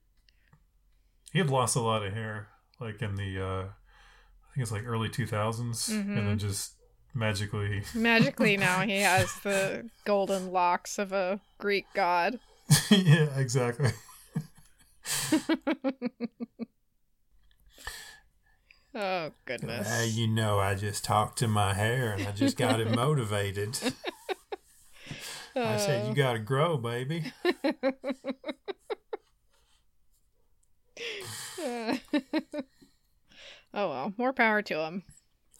[1.31, 4.85] He had lost a lot of hair, like in the, uh I think it's like
[4.85, 5.25] early two
[5.87, 6.25] and Mhm.
[6.27, 6.73] then just
[7.13, 12.39] magically, Magically now he has the golden locks of a Greek god.
[12.91, 13.91] yeah, exactly.
[18.93, 19.87] Oh goodness.
[19.89, 23.79] Uh, you know, I just talked to my hair and I just got it motivated.
[25.55, 27.31] I said, "You got to grow, baby."
[33.73, 35.03] Oh well, more power to him.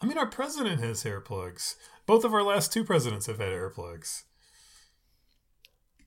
[0.02, 1.78] I mean, our president has hair plugs.
[2.06, 4.26] Both of our last two presidents have had hair plugs.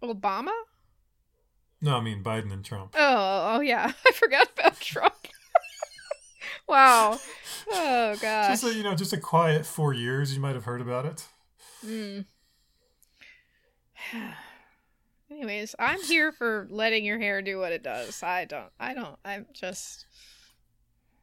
[0.02, 0.52] Obama?
[1.80, 2.94] No, I mean Biden and Trump.
[2.96, 3.92] Oh, oh yeah.
[4.06, 5.28] I forgot about Trump.
[6.68, 7.18] wow.
[7.70, 8.60] Oh gosh.
[8.60, 10.34] Just a, you know, just a quiet four years.
[10.34, 11.26] You might have heard about it.
[11.86, 12.26] Mm.
[15.34, 18.22] Anyways, I'm here for letting your hair do what it does.
[18.22, 18.70] I don't.
[18.78, 19.18] I don't.
[19.24, 20.06] I'm just.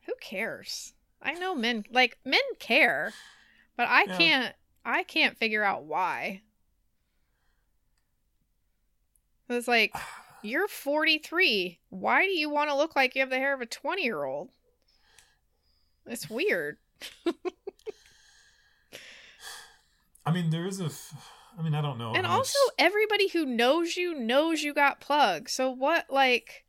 [0.05, 0.93] Who cares?
[1.21, 3.13] I know men like men care,
[3.77, 4.17] but I Yeah.
[4.17, 4.55] can't.
[4.83, 6.41] I can't figure out why.
[9.49, 9.93] It's like
[10.43, 11.79] you're 43.
[11.89, 14.25] Why do you want to look like you have the hair of a 20 year
[14.25, 14.49] old?
[16.05, 16.79] It's weird.
[20.25, 20.85] I mean, there is a.
[20.85, 21.13] F-
[21.57, 22.13] I mean, I don't know.
[22.13, 26.65] and also much- everybody who knows you knows you got plugs so what like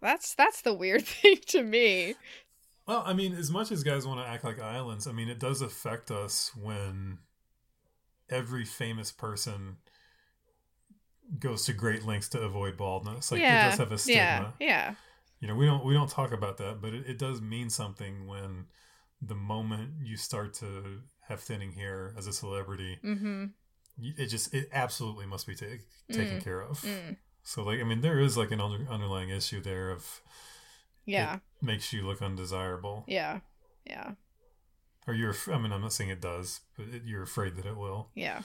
[0.00, 2.14] that's that's the weird thing to me
[2.84, 5.38] well, I mean, as much as guys want to act like islands, I mean, it
[5.38, 7.18] does affect us when
[8.28, 9.76] every famous person
[11.38, 13.30] goes to great lengths to avoid baldness.
[13.30, 14.54] Like, yeah it does have a stigma.
[14.58, 14.94] yeah yeah
[15.40, 18.26] you know we don't we don't talk about that but it, it does mean something
[18.26, 18.66] when
[19.20, 23.44] the moment you start to have thinning hair as a celebrity mm-hmm.
[23.98, 25.66] it just it absolutely must be ta-
[26.10, 26.44] taken Mm.
[26.44, 26.80] care of.
[26.82, 27.16] Mm.
[27.42, 30.20] so like i mean there is like an under, underlying issue there of
[31.04, 31.38] yeah.
[31.60, 33.02] makes you look undesirable.
[33.08, 33.40] Yeah.
[33.84, 34.12] Yeah.
[35.06, 37.76] Or you're i mean i'm not saying it does but it, you're afraid that it
[37.76, 38.08] will.
[38.14, 38.42] Yeah.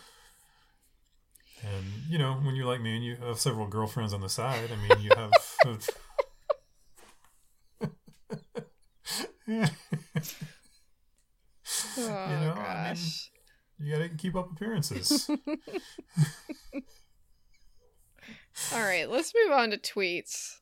[1.64, 4.70] And you know when you're like me and you have several girlfriends on the side
[4.72, 5.32] i mean you have
[9.48, 9.70] yeah.
[12.00, 13.30] oh know, I gosh
[13.80, 15.30] You gotta keep up appearances.
[18.74, 20.56] All right, let's move on to tweets.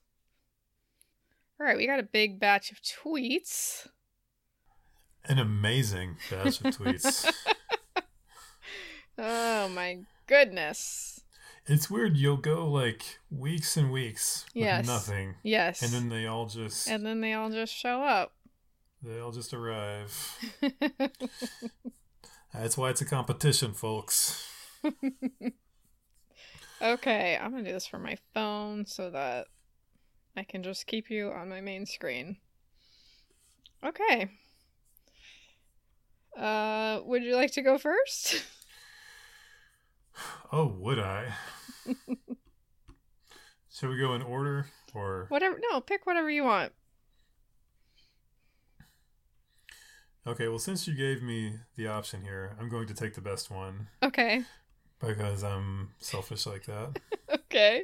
[1.59, 3.87] All right, we got a big batch of tweets.
[5.25, 7.31] An amazing batch of tweets.
[9.17, 11.21] Oh my goodness.
[11.67, 12.17] it's weird.
[12.17, 14.85] You'll go like weeks and weeks with Yes.
[14.85, 15.81] nothing, Yes.
[15.81, 18.33] and then they all just and then they all just show up.
[19.01, 20.39] They all just arrive.
[22.53, 24.47] That's why it's a competition, folks.
[26.81, 29.47] okay, I'm gonna do this for my phone so that
[30.37, 32.37] I can just keep you on my main screen.
[33.83, 34.29] Okay.
[36.37, 38.43] Uh, would you like to go first?
[40.51, 41.33] Oh, would I?
[43.69, 45.59] Shall we go in order or Whatever.
[45.69, 46.71] No, pick whatever you want.
[50.27, 50.47] Okay?
[50.47, 53.87] Well, since you gave me the option here, I'm going to take the best one
[54.03, 54.41] Okay.
[54.99, 56.99] because I'm selfish like that.
[57.29, 57.83] Okay.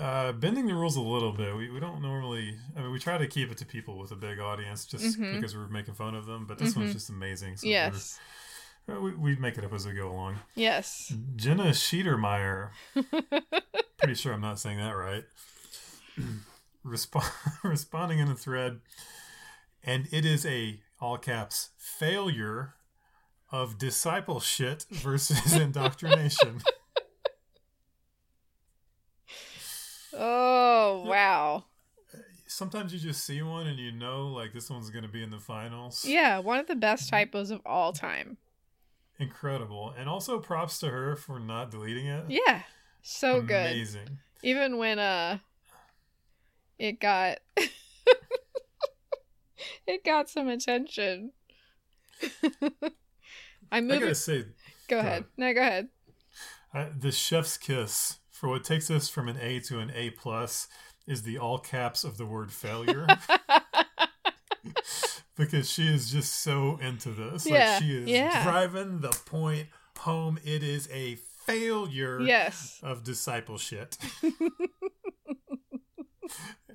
[0.00, 1.54] Uh, bending the rules a little bit.
[1.54, 2.56] We, we don't normally.
[2.76, 5.34] I mean, we try to keep it to people with a big audience just Mhm.
[5.36, 6.46] because we're making fun of them.
[6.46, 6.78] But this Mhm.
[6.78, 7.58] one's just amazing.
[7.58, 8.18] So yes.
[8.86, 10.38] we're- we we make it up as we go along.
[10.54, 11.12] Yes.
[11.36, 12.70] Jenna Schiedermeyer.
[13.98, 15.24] Pretty sure I'm not saying that right.
[16.84, 18.80] Resp- responding in a thread,
[19.84, 22.74] and it is a all caps failure
[23.50, 26.60] of discipleship versus indoctrination.
[30.12, 31.64] oh, wow.
[32.46, 35.30] Sometimes you just see one and you know like this one's going to be in
[35.30, 36.04] the finals.
[36.04, 38.36] Yeah, one of the best typos of all time.
[39.18, 39.94] Incredible.
[39.96, 42.24] And also props to her for not deleting it.
[42.28, 42.62] Yeah.
[43.02, 43.72] So good.
[43.72, 44.18] Amazing.
[44.42, 45.38] Even when uh
[46.78, 47.38] it got
[49.86, 51.32] it got some attention.
[53.72, 54.44] I I gotta say,
[54.88, 55.24] go ahead.
[55.36, 55.88] No, go ahead.
[56.72, 60.68] uh, the chef's kiss for what takes us from an A to an A plus
[61.06, 63.06] is the all caps of the word failure
[65.36, 67.46] because she is just so into this.
[67.46, 68.42] Yeah, Like she is yeah.
[68.42, 70.38] driving the point home.
[70.44, 72.80] It is a failure yes.
[72.82, 73.94] of discipleship.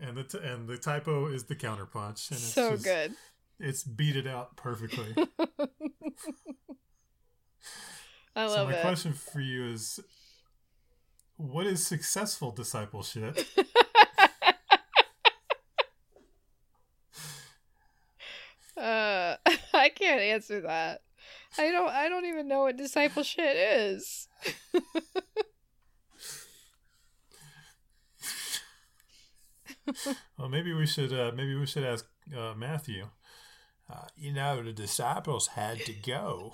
[0.01, 2.29] And the t- and the typo is the counterpunch.
[2.31, 3.13] And it's So just- good.
[3.62, 5.13] It's beat it out perfectly.
[8.35, 8.81] I love so my it.
[8.81, 9.99] question for you is
[11.35, 13.38] what is successful discipleship?
[18.77, 19.35] Uh
[19.73, 21.01] I can't answer that.
[21.57, 24.27] I don't I don't even know what discipleship is.
[30.38, 33.08] Well, maybe we should uh, maybe we should ask uh, Matthew.
[33.91, 36.54] Uh, you know, the disciples had to go.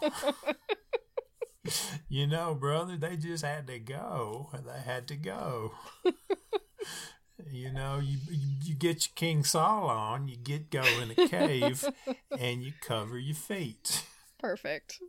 [2.10, 4.50] you know, brother, they just had to go.
[4.54, 5.74] They had to go.
[7.52, 8.20] you know, you,
[8.64, 11.84] you get your King Saul on, you get go in a cave,
[12.40, 14.06] and you cover your feet.
[14.40, 15.00] Perfect.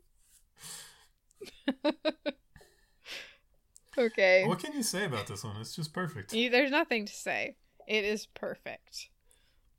[3.98, 4.44] okay.
[4.46, 5.56] What can you say about this one?
[5.60, 6.32] It's just perfect.
[6.32, 7.56] You- There's nothing to say.
[7.86, 9.08] It is perfect.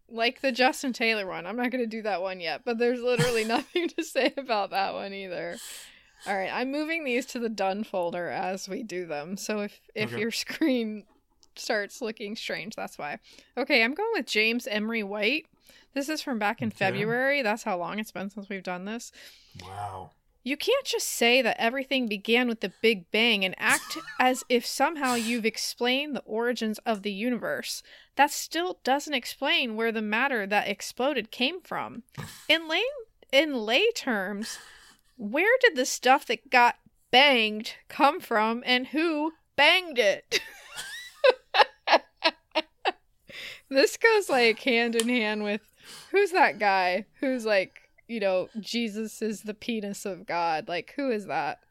[0.10, 1.46] Like the Justin Taylor one.
[1.46, 4.70] I'm not going to do that one yet, but there's literally nothing to say about
[4.72, 5.58] that one either.
[6.26, 9.38] All right, I'm moving these to the done folder as we do them.
[9.38, 10.22] So if if Okay.
[10.22, 11.04] your screen
[11.56, 13.20] starts looking strange, that's why.
[13.58, 15.46] Okay, I'm going with James Emery White.
[15.94, 16.78] This is from back in Okay.
[16.78, 17.42] February.
[17.42, 19.12] That's how long it's been since we've done this.
[19.62, 20.12] Wow.
[20.48, 24.66] You can't just say that everything began with the Big Bang and act as if
[24.66, 27.84] somehow you've explained the origins of the universe.
[28.16, 32.04] That still doesn't explain where the matter that exploded came from.
[32.48, 32.84] In lay
[33.30, 34.58] in lay terms,
[35.18, 36.78] where did the stuff that got
[37.12, 40.40] banged come from and who banged it?
[43.70, 45.60] this goes like hand in hand with
[46.12, 50.68] who's that guy who's like you know, Jesus is the penis of God.
[50.68, 51.60] Like, who is that?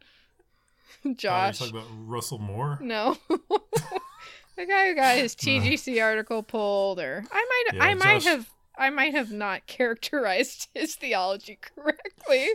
[1.05, 1.61] Uh, Josh.
[1.61, 2.79] you talking about Russell Moore?
[2.81, 3.17] no.
[3.29, 7.35] the guy who got his TGC article pulled, or I
[7.71, 12.49] might, Yeah, I might Josh- have, I might have not characterized his theology correctly.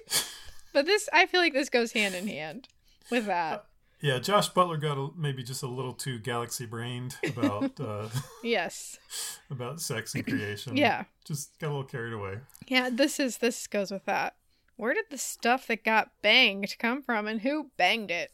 [0.74, 2.68] but this, I feel like this goes hand in hand
[3.10, 3.66] with that.
[4.02, 8.10] Yeah, Josh Butler got a, maybe just a little too galaxy brained about uh,
[8.44, 8.98] Yes.
[9.52, 10.76] about sex and creation.
[10.76, 11.04] Yeah.
[11.26, 12.40] just got a little carried away.
[12.68, 12.90] Yeah.
[12.92, 14.36] This is this goes with that.
[14.76, 18.32] Where did the stuff that got banged come from, and who banged it?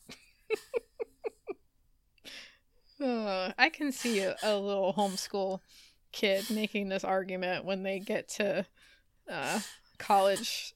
[3.00, 5.60] Uh, I can see a, a little homeschool
[6.12, 8.66] kid making this argument when they get to
[9.30, 9.60] uh,
[10.00, 10.74] college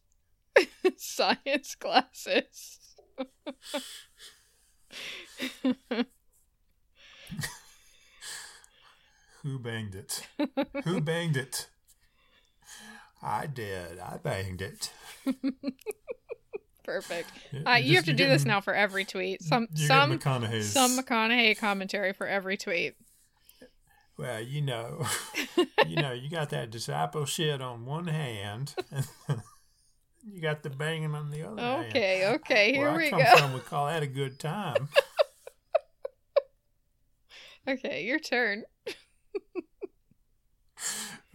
[0.98, 2.78] science classes.
[9.44, 10.28] Who banged it?
[10.84, 11.68] Who banged it?
[13.24, 14.00] I did.
[14.00, 14.92] I banged it.
[16.84, 17.30] Perfect.
[17.66, 19.42] Uh, you're have to do this now for every tweet.
[19.44, 20.72] Some some McConaughey's.
[20.72, 22.96] some McConaughey commentary for every tweet.
[24.18, 25.06] Well, you know,
[25.88, 29.08] you know, you got that disciple shit on one hand, and
[30.26, 31.86] you got the banging on the other hand.
[31.90, 33.38] Okay, okay, here Where I we come go.
[33.38, 34.90] from, we call that a good time.
[37.68, 38.64] Okay, your turn.
[38.88, 38.94] All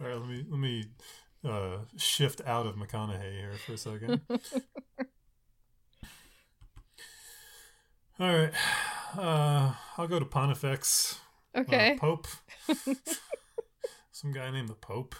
[0.07, 0.83] right, let me let me
[1.47, 4.19] uh, shift out of McConaughey here for a second.
[8.19, 8.51] All right,
[9.17, 11.19] uh, I'll go to Pontifex.
[11.55, 11.95] uh, Okay.
[11.99, 12.27] Pope.
[14.11, 15.15] Some guy named the Pope.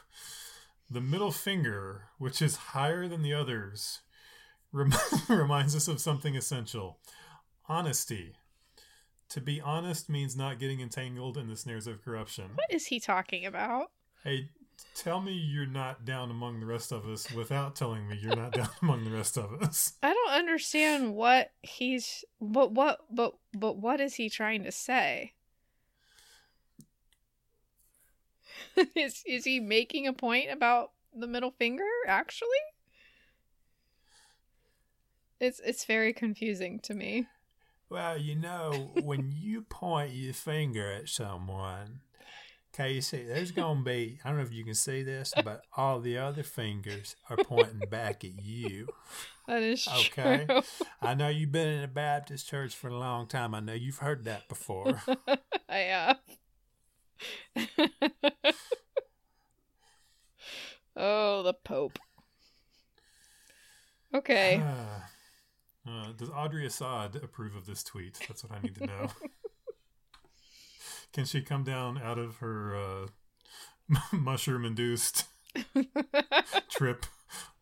[0.90, 4.00] The middle finger, which is higher than the others,
[4.72, 4.94] rem-
[5.28, 7.00] reminds us of something essential
[7.70, 8.36] honesty.
[9.30, 12.52] To be honest means not getting entangled in the snares of corruption.
[12.56, 13.92] what is he talking about?
[14.24, 14.50] Hey,
[14.96, 18.54] tell me you're not down among the rest of us without telling me you're not
[18.54, 19.94] down among the rest of us.
[20.02, 25.34] I don't understand what he's but what but but what is he trying to say?
[28.96, 32.50] is is he making a point about the middle finger actually?
[35.40, 37.28] It's it's very confusing to me.
[37.90, 42.02] Well, you know, when you point your finger at someone,
[42.74, 45.34] okay, you see, there's going to be, I don't know if you can see this,
[45.36, 48.90] but all the other fingers are pointing back at you.
[49.48, 50.50] That is Okay.
[50.50, 50.62] true.
[51.02, 53.56] I know you've been in a Baptist church for a long time.
[53.56, 55.02] I know you've heard that before.
[55.70, 56.20] I have.
[60.96, 62.00] oh, the Pope.
[64.14, 64.62] Okay.
[64.64, 68.20] Uh, uh, does Audrey Assad approve of this tweet?
[68.28, 69.12] That's what I need to know.
[71.14, 73.08] Can she come down out of her uh,
[74.12, 75.26] mushroom induced
[76.70, 77.06] trip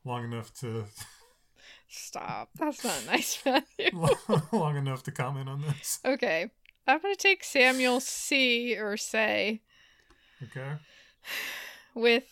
[0.03, 0.85] long enough to
[1.87, 2.49] Stop.
[2.55, 3.41] That's not nice,
[4.51, 5.99] long enough to comment on this?
[6.03, 6.49] Okay.
[6.87, 8.77] I'm going to take Samuel C.
[8.77, 9.61] or say
[10.43, 10.73] Okay.
[11.93, 12.25] with,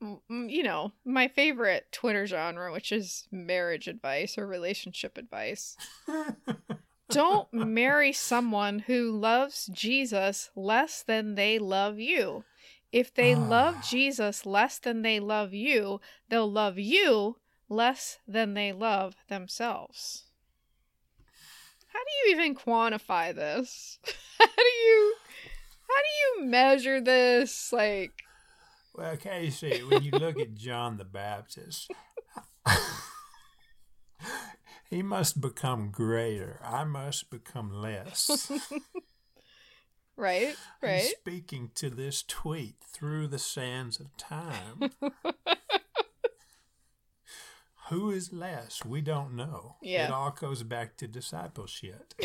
[0.00, 5.76] you know, my favorite Twitter genre, which is marriage advice or relationship advice.
[7.10, 12.44] Don't marry someone who loves Jesus less than they love you.
[12.92, 13.38] If they ah.
[13.38, 17.38] love Jesus less than they love you, they'll love you
[17.68, 20.23] less than they love themselves.
[21.94, 23.98] How do you even quantify this?
[24.38, 25.14] How do you
[25.88, 28.12] how do you measure this like
[28.94, 31.90] Well, Casey, when you look at John the Baptist,
[34.90, 36.60] he must become greater.
[36.64, 38.50] I must become less.
[40.16, 40.56] right?
[40.82, 41.14] Right?
[41.20, 44.90] speaking to this tweet through the sands of time.
[47.88, 48.84] Who is less?
[48.84, 49.76] We don't know.
[49.82, 50.06] Yeah.
[50.06, 52.14] It all goes back to discipleship.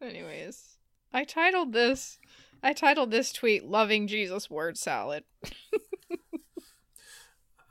[0.00, 0.76] Anyways,
[1.12, 2.18] I titled this
[2.62, 5.24] I titled this tweet Loving Jesus Word Salad.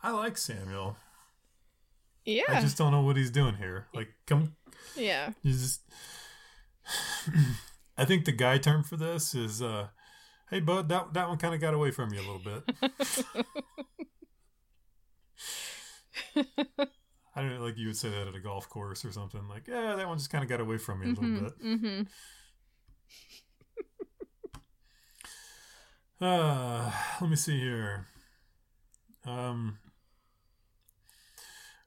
[0.03, 0.97] I like Samuel.
[2.25, 2.43] Yeah.
[2.49, 3.87] I just don't know what he's doing here.
[3.93, 4.55] Like, come,
[4.95, 5.31] yeah.
[5.41, 5.81] you just.
[7.97, 9.87] I think the guy term for this is, uh,
[10.49, 12.63] "Hey, bud, that that one kind of got away from you a little bit."
[17.35, 19.47] I don't know, like you would say that at a golf course or something.
[19.49, 21.53] Like, yeah, that one just kind of got away from me a little bit.
[21.61, 22.01] hmm
[26.19, 26.91] Uh,
[27.21, 28.05] let me see here.
[29.25, 29.79] Um,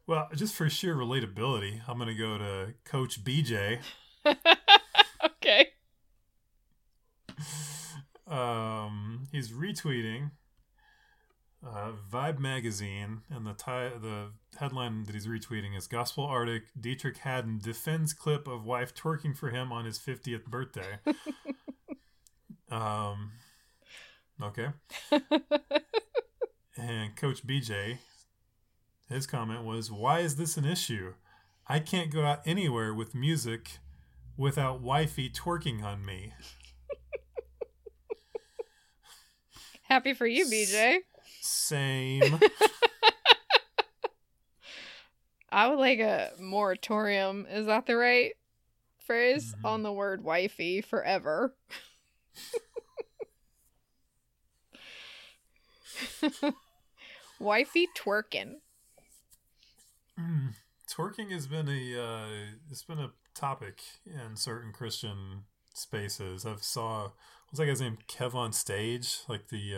[0.06, 3.80] well, just for sheer relatability, I'm going to go to Coach BJ.
[5.24, 5.68] okay.
[8.28, 10.32] Um, he's retweeting
[11.66, 17.18] uh, Vibe magazine, and the ti- the headline that he's retweeting is Gospel Arctic Deitrick
[17.18, 20.98] Haddon defends clip of wife twerking for him on his 50th birthday.
[22.70, 23.32] um,
[24.42, 24.68] okay.
[26.78, 27.98] And Coach BJ,
[29.08, 31.14] his comment was, Why is this an issue?
[31.66, 33.78] I can't go out anywhere with music
[34.36, 36.34] without wifey twerking on me.
[39.88, 40.98] Happy for you, BJ.
[41.40, 42.38] Same.
[45.50, 47.46] I would like a moratorium.
[47.50, 48.32] Is that the right
[48.98, 49.64] phrase Mhm.
[49.64, 51.54] on the word wifey forever?
[57.40, 58.54] wifey twerking.
[60.18, 60.54] Mm.
[60.90, 62.26] twerking has been a uh,
[62.70, 66.44] it's been a topic in certain Christian spaces.
[66.44, 67.12] I've saw
[67.50, 67.98] what's that guy's name?
[68.08, 69.74] KevOnStage, like the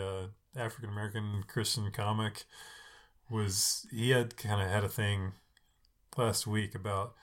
[0.55, 2.43] uh, African American Christian comic,
[3.29, 5.33] was he had kind of had a thing
[6.17, 7.13] last week about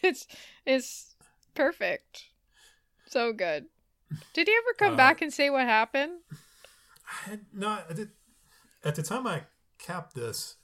[0.04, 0.28] it's
[0.66, 1.16] it's
[1.54, 2.26] perfect.
[3.08, 3.66] So good.
[4.34, 6.20] Did he ever come Uh, back and say what happened?
[7.26, 8.10] I had not I did,
[8.84, 9.44] at the time I
[9.80, 10.56] capped this.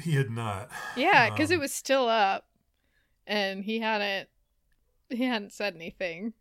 [0.00, 0.70] He had not.
[0.96, 2.46] Yeah, because it um, was still up,
[3.26, 4.28] and he hadn't
[5.10, 6.32] he hadn't said anything.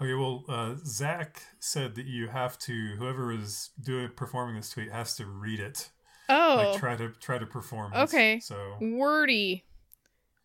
[0.00, 4.90] Okay, well, uh, Zach said that you have to whoever is doing performing this tweet
[4.90, 5.90] has to read it,
[6.28, 7.92] Oh, like try to try to perform.
[7.92, 7.98] it.
[7.98, 8.40] Okay.
[8.40, 9.64] So wordy,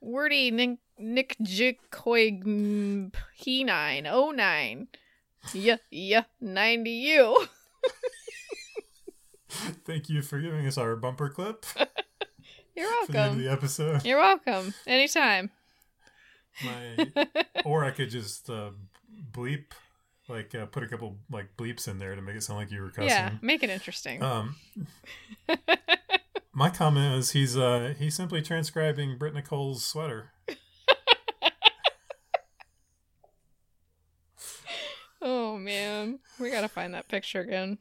[0.02, 4.88] wordy Nick Nick Jikoig P nine oh nine,
[5.54, 7.48] yeah yeah ninety U.
[9.86, 11.66] thank you for giving us our bumper clip
[12.76, 13.44] You're for the end of welcome.
[13.44, 14.06] the episode.
[14.06, 14.74] You're welcome.
[14.86, 15.50] Anytime.
[16.64, 17.08] My
[17.66, 18.70] or I could just uh,
[19.32, 19.66] bleep,
[20.28, 22.82] like uh, put a couple like bleeps in there to make it sound like you
[22.82, 23.08] were cussing.
[23.10, 24.22] yeah, make it interesting.
[24.22, 24.56] Um,
[26.54, 30.32] my comment is he's uh he's simply transcribing Britt Nicole's sweater.
[35.22, 37.80] oh man, we gotta find that picture again.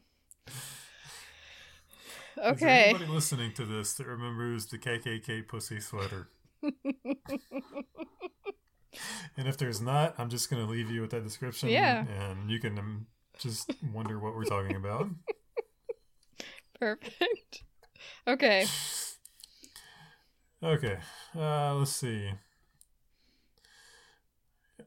[2.38, 2.90] Okay.
[2.90, 6.28] anybody listening to this that remembers the KKK pussy sweater?
[6.62, 6.74] and
[9.36, 11.68] if there's not, I'm just gonna leave you with that description.
[11.68, 12.04] Yeah.
[12.06, 13.06] And you can um,
[13.38, 15.08] just wonder what we're talking about.
[16.80, 17.62] Perfect.
[18.26, 18.66] Okay.
[20.62, 20.98] Okay.
[21.34, 22.30] Uh, let's see.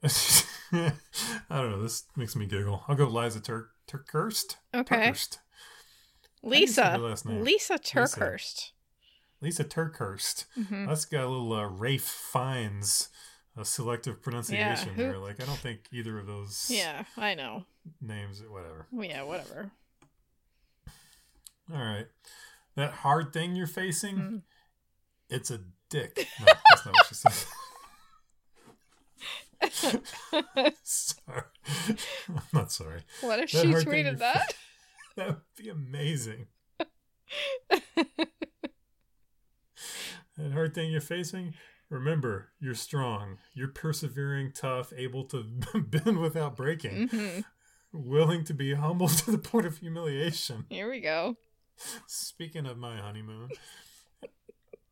[0.72, 0.94] I
[1.50, 1.82] don't know.
[1.82, 2.84] This makes me giggle.
[2.88, 4.56] I'll go Liza Turk TerKeurst.
[4.74, 5.10] Okay.
[5.10, 5.38] TerKeurst.
[6.48, 6.92] Do you say Lysa.
[6.94, 7.44] her last name?
[7.46, 8.72] Lysa TerKeurst.
[9.44, 10.46] Lysa TerKeurst.
[10.58, 10.88] Mhm.
[10.88, 13.10] That's got a little uh, Rafe Fiennes
[13.58, 15.18] uh, selective pronunciation who- there.
[15.18, 17.66] Like I don't think either of those Yeah, I know.
[18.02, 18.42] names.
[18.48, 18.88] Whatever.
[18.92, 19.72] Yeah, whatever.
[21.74, 22.08] All right.
[22.76, 24.16] That hard thing you're facing.
[24.18, 24.42] Mm.
[25.30, 25.60] It's a
[25.90, 26.28] dick.
[26.40, 27.34] No, that's not what she said.
[30.84, 31.44] sorry.
[32.30, 33.02] I'm not sorry.
[33.22, 34.54] what if That she tweeted that?
[35.20, 36.48] That would be amazing.
[40.38, 41.56] That hard thing you're facing,
[41.90, 43.40] remember, you're strong.
[43.54, 45.44] You're persevering, tough, able to
[45.76, 47.40] bend without breaking, hmm
[47.92, 50.66] willing to be humble to the point of humiliation.
[50.70, 51.36] Here we go.
[52.08, 53.50] Speaking of my honeymoon,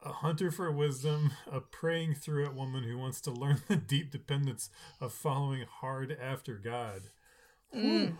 [0.04, 4.12] a hunter for wisdom, a praying through it woman who wants to learn the deep
[4.12, 4.70] dependence
[5.00, 7.04] of following hard after God.
[7.74, 8.18] Mm.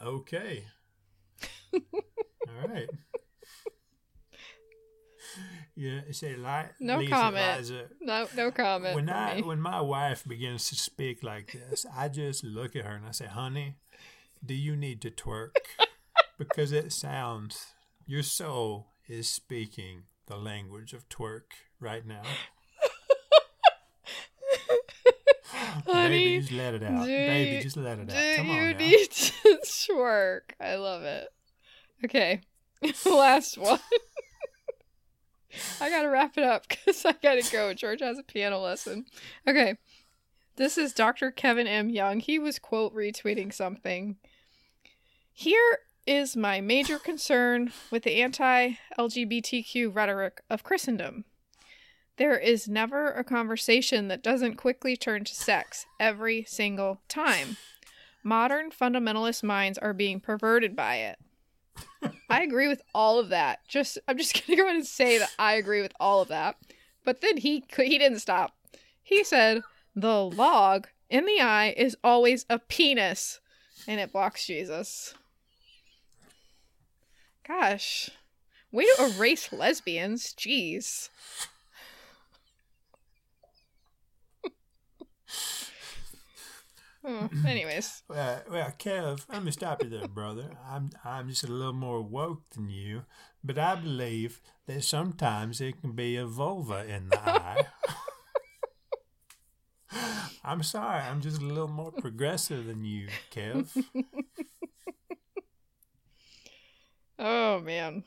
[0.00, 0.64] Okay.
[1.74, 2.88] All right.
[5.74, 7.58] Yeah, say li- No Lysa, comment.
[7.58, 8.94] Liza, No, no comment.
[8.94, 9.42] when I me.
[9.42, 13.12] when my wife begins to speak like this, I just look at her and I
[13.12, 13.76] say, "Honey,
[14.44, 15.56] do you need to twerk?"
[16.38, 17.74] because it sounds
[18.06, 22.22] your soul is speaking the language of twerk right now.
[25.86, 27.06] Honey, Baby, just let it out.
[27.06, 28.36] Baby, you- just let it out.
[28.36, 28.78] Come you on now.
[28.78, 29.32] need to
[29.66, 30.40] twerk?
[30.60, 31.28] I love it.
[32.04, 32.40] Okay,
[33.06, 33.78] last one.
[35.80, 37.74] I gotta wrap it up because I gotta go.
[37.74, 39.04] George has a piano lesson.
[39.46, 39.76] Okay,
[40.56, 41.30] this is Dr.
[41.30, 41.90] Kevin M.
[41.90, 42.20] Young.
[42.20, 44.16] He was quote retweeting something.
[45.32, 51.24] Here is my major concern with the anti LGBTQ rhetoric of Christendom.
[52.18, 57.56] There is never a conversation that doesn't quickly turn to sex every single time.
[58.22, 61.18] Modern fundamentalist minds are being perverted by it.
[62.28, 63.60] I agree with all of that.
[63.66, 66.28] Just I'm just going to go ahead and say that I agree with all of
[66.28, 66.56] that.
[67.04, 68.54] But then he he didn't stop.
[69.02, 69.62] He said
[69.94, 73.40] the log in the eye is always a penis
[73.86, 75.14] and it blocks Jesus.
[77.46, 78.10] Gosh.
[78.70, 80.32] Way to erase lesbians.
[80.34, 81.10] Jeez.
[87.04, 88.02] Oh, anyways.
[88.08, 90.50] Well, well, Kev, let me stop you there, brother.
[90.68, 93.04] I'm I'm just a little more woke than you,
[93.42, 97.66] but I believe that sometimes it can be a vulva in the eye.
[100.44, 103.68] I'm sorry, I'm just a little more progressive than you, Kev.
[107.18, 108.04] Oh man.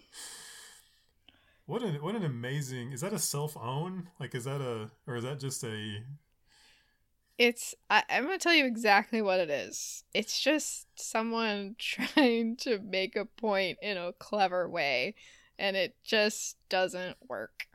[1.66, 4.10] What an what an amazing is that a self own?
[4.20, 6.04] Like is that a or is that just a
[7.38, 10.04] It's I, I'm gonna tell you exactly what it is.
[10.14, 15.16] It's just someone trying to make a point in a clever way,
[15.60, 17.66] and it just doesn't work.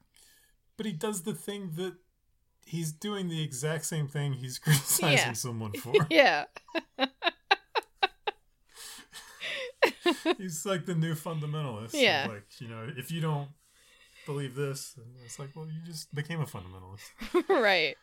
[0.77, 1.95] but he does the thing that
[2.65, 5.33] he's doing the exact same thing he's criticizing Yeah.
[5.35, 5.93] someone for.
[6.11, 6.45] Yeah.
[10.39, 11.91] he's like the new fundamentalist.
[11.95, 12.27] Yeah.
[12.31, 13.49] Like, you know, if you don't
[14.27, 17.49] believe this, then it's like, well, you just became a fundamentalist.
[17.49, 17.97] right.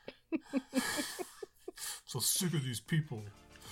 [2.07, 3.21] So sick of these people.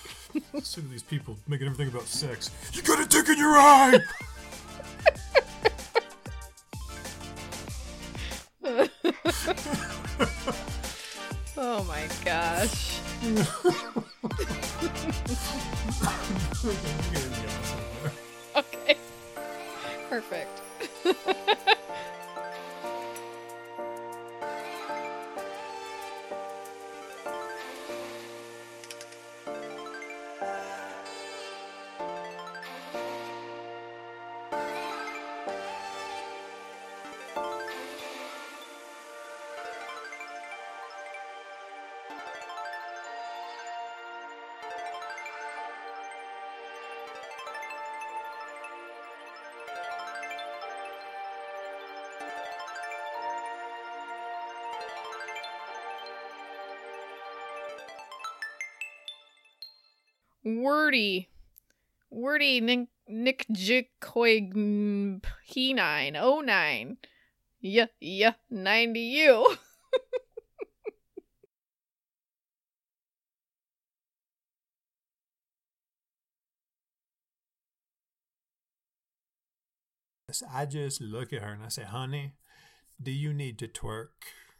[0.62, 2.50] sick of these people making everything about sex.
[2.74, 3.98] You got a dick in your eye!
[11.56, 13.00] oh my gosh.
[18.56, 18.96] Okay.
[20.08, 20.62] Perfect.
[60.46, 61.28] Wordy.
[62.08, 66.98] Wordy Nick Nick Jikoig P nine oh nine.
[67.60, 69.56] Yeah, yeah, ninety U.
[80.52, 82.34] I just look at her and I say, honey,
[83.02, 84.10] do you need to twerk?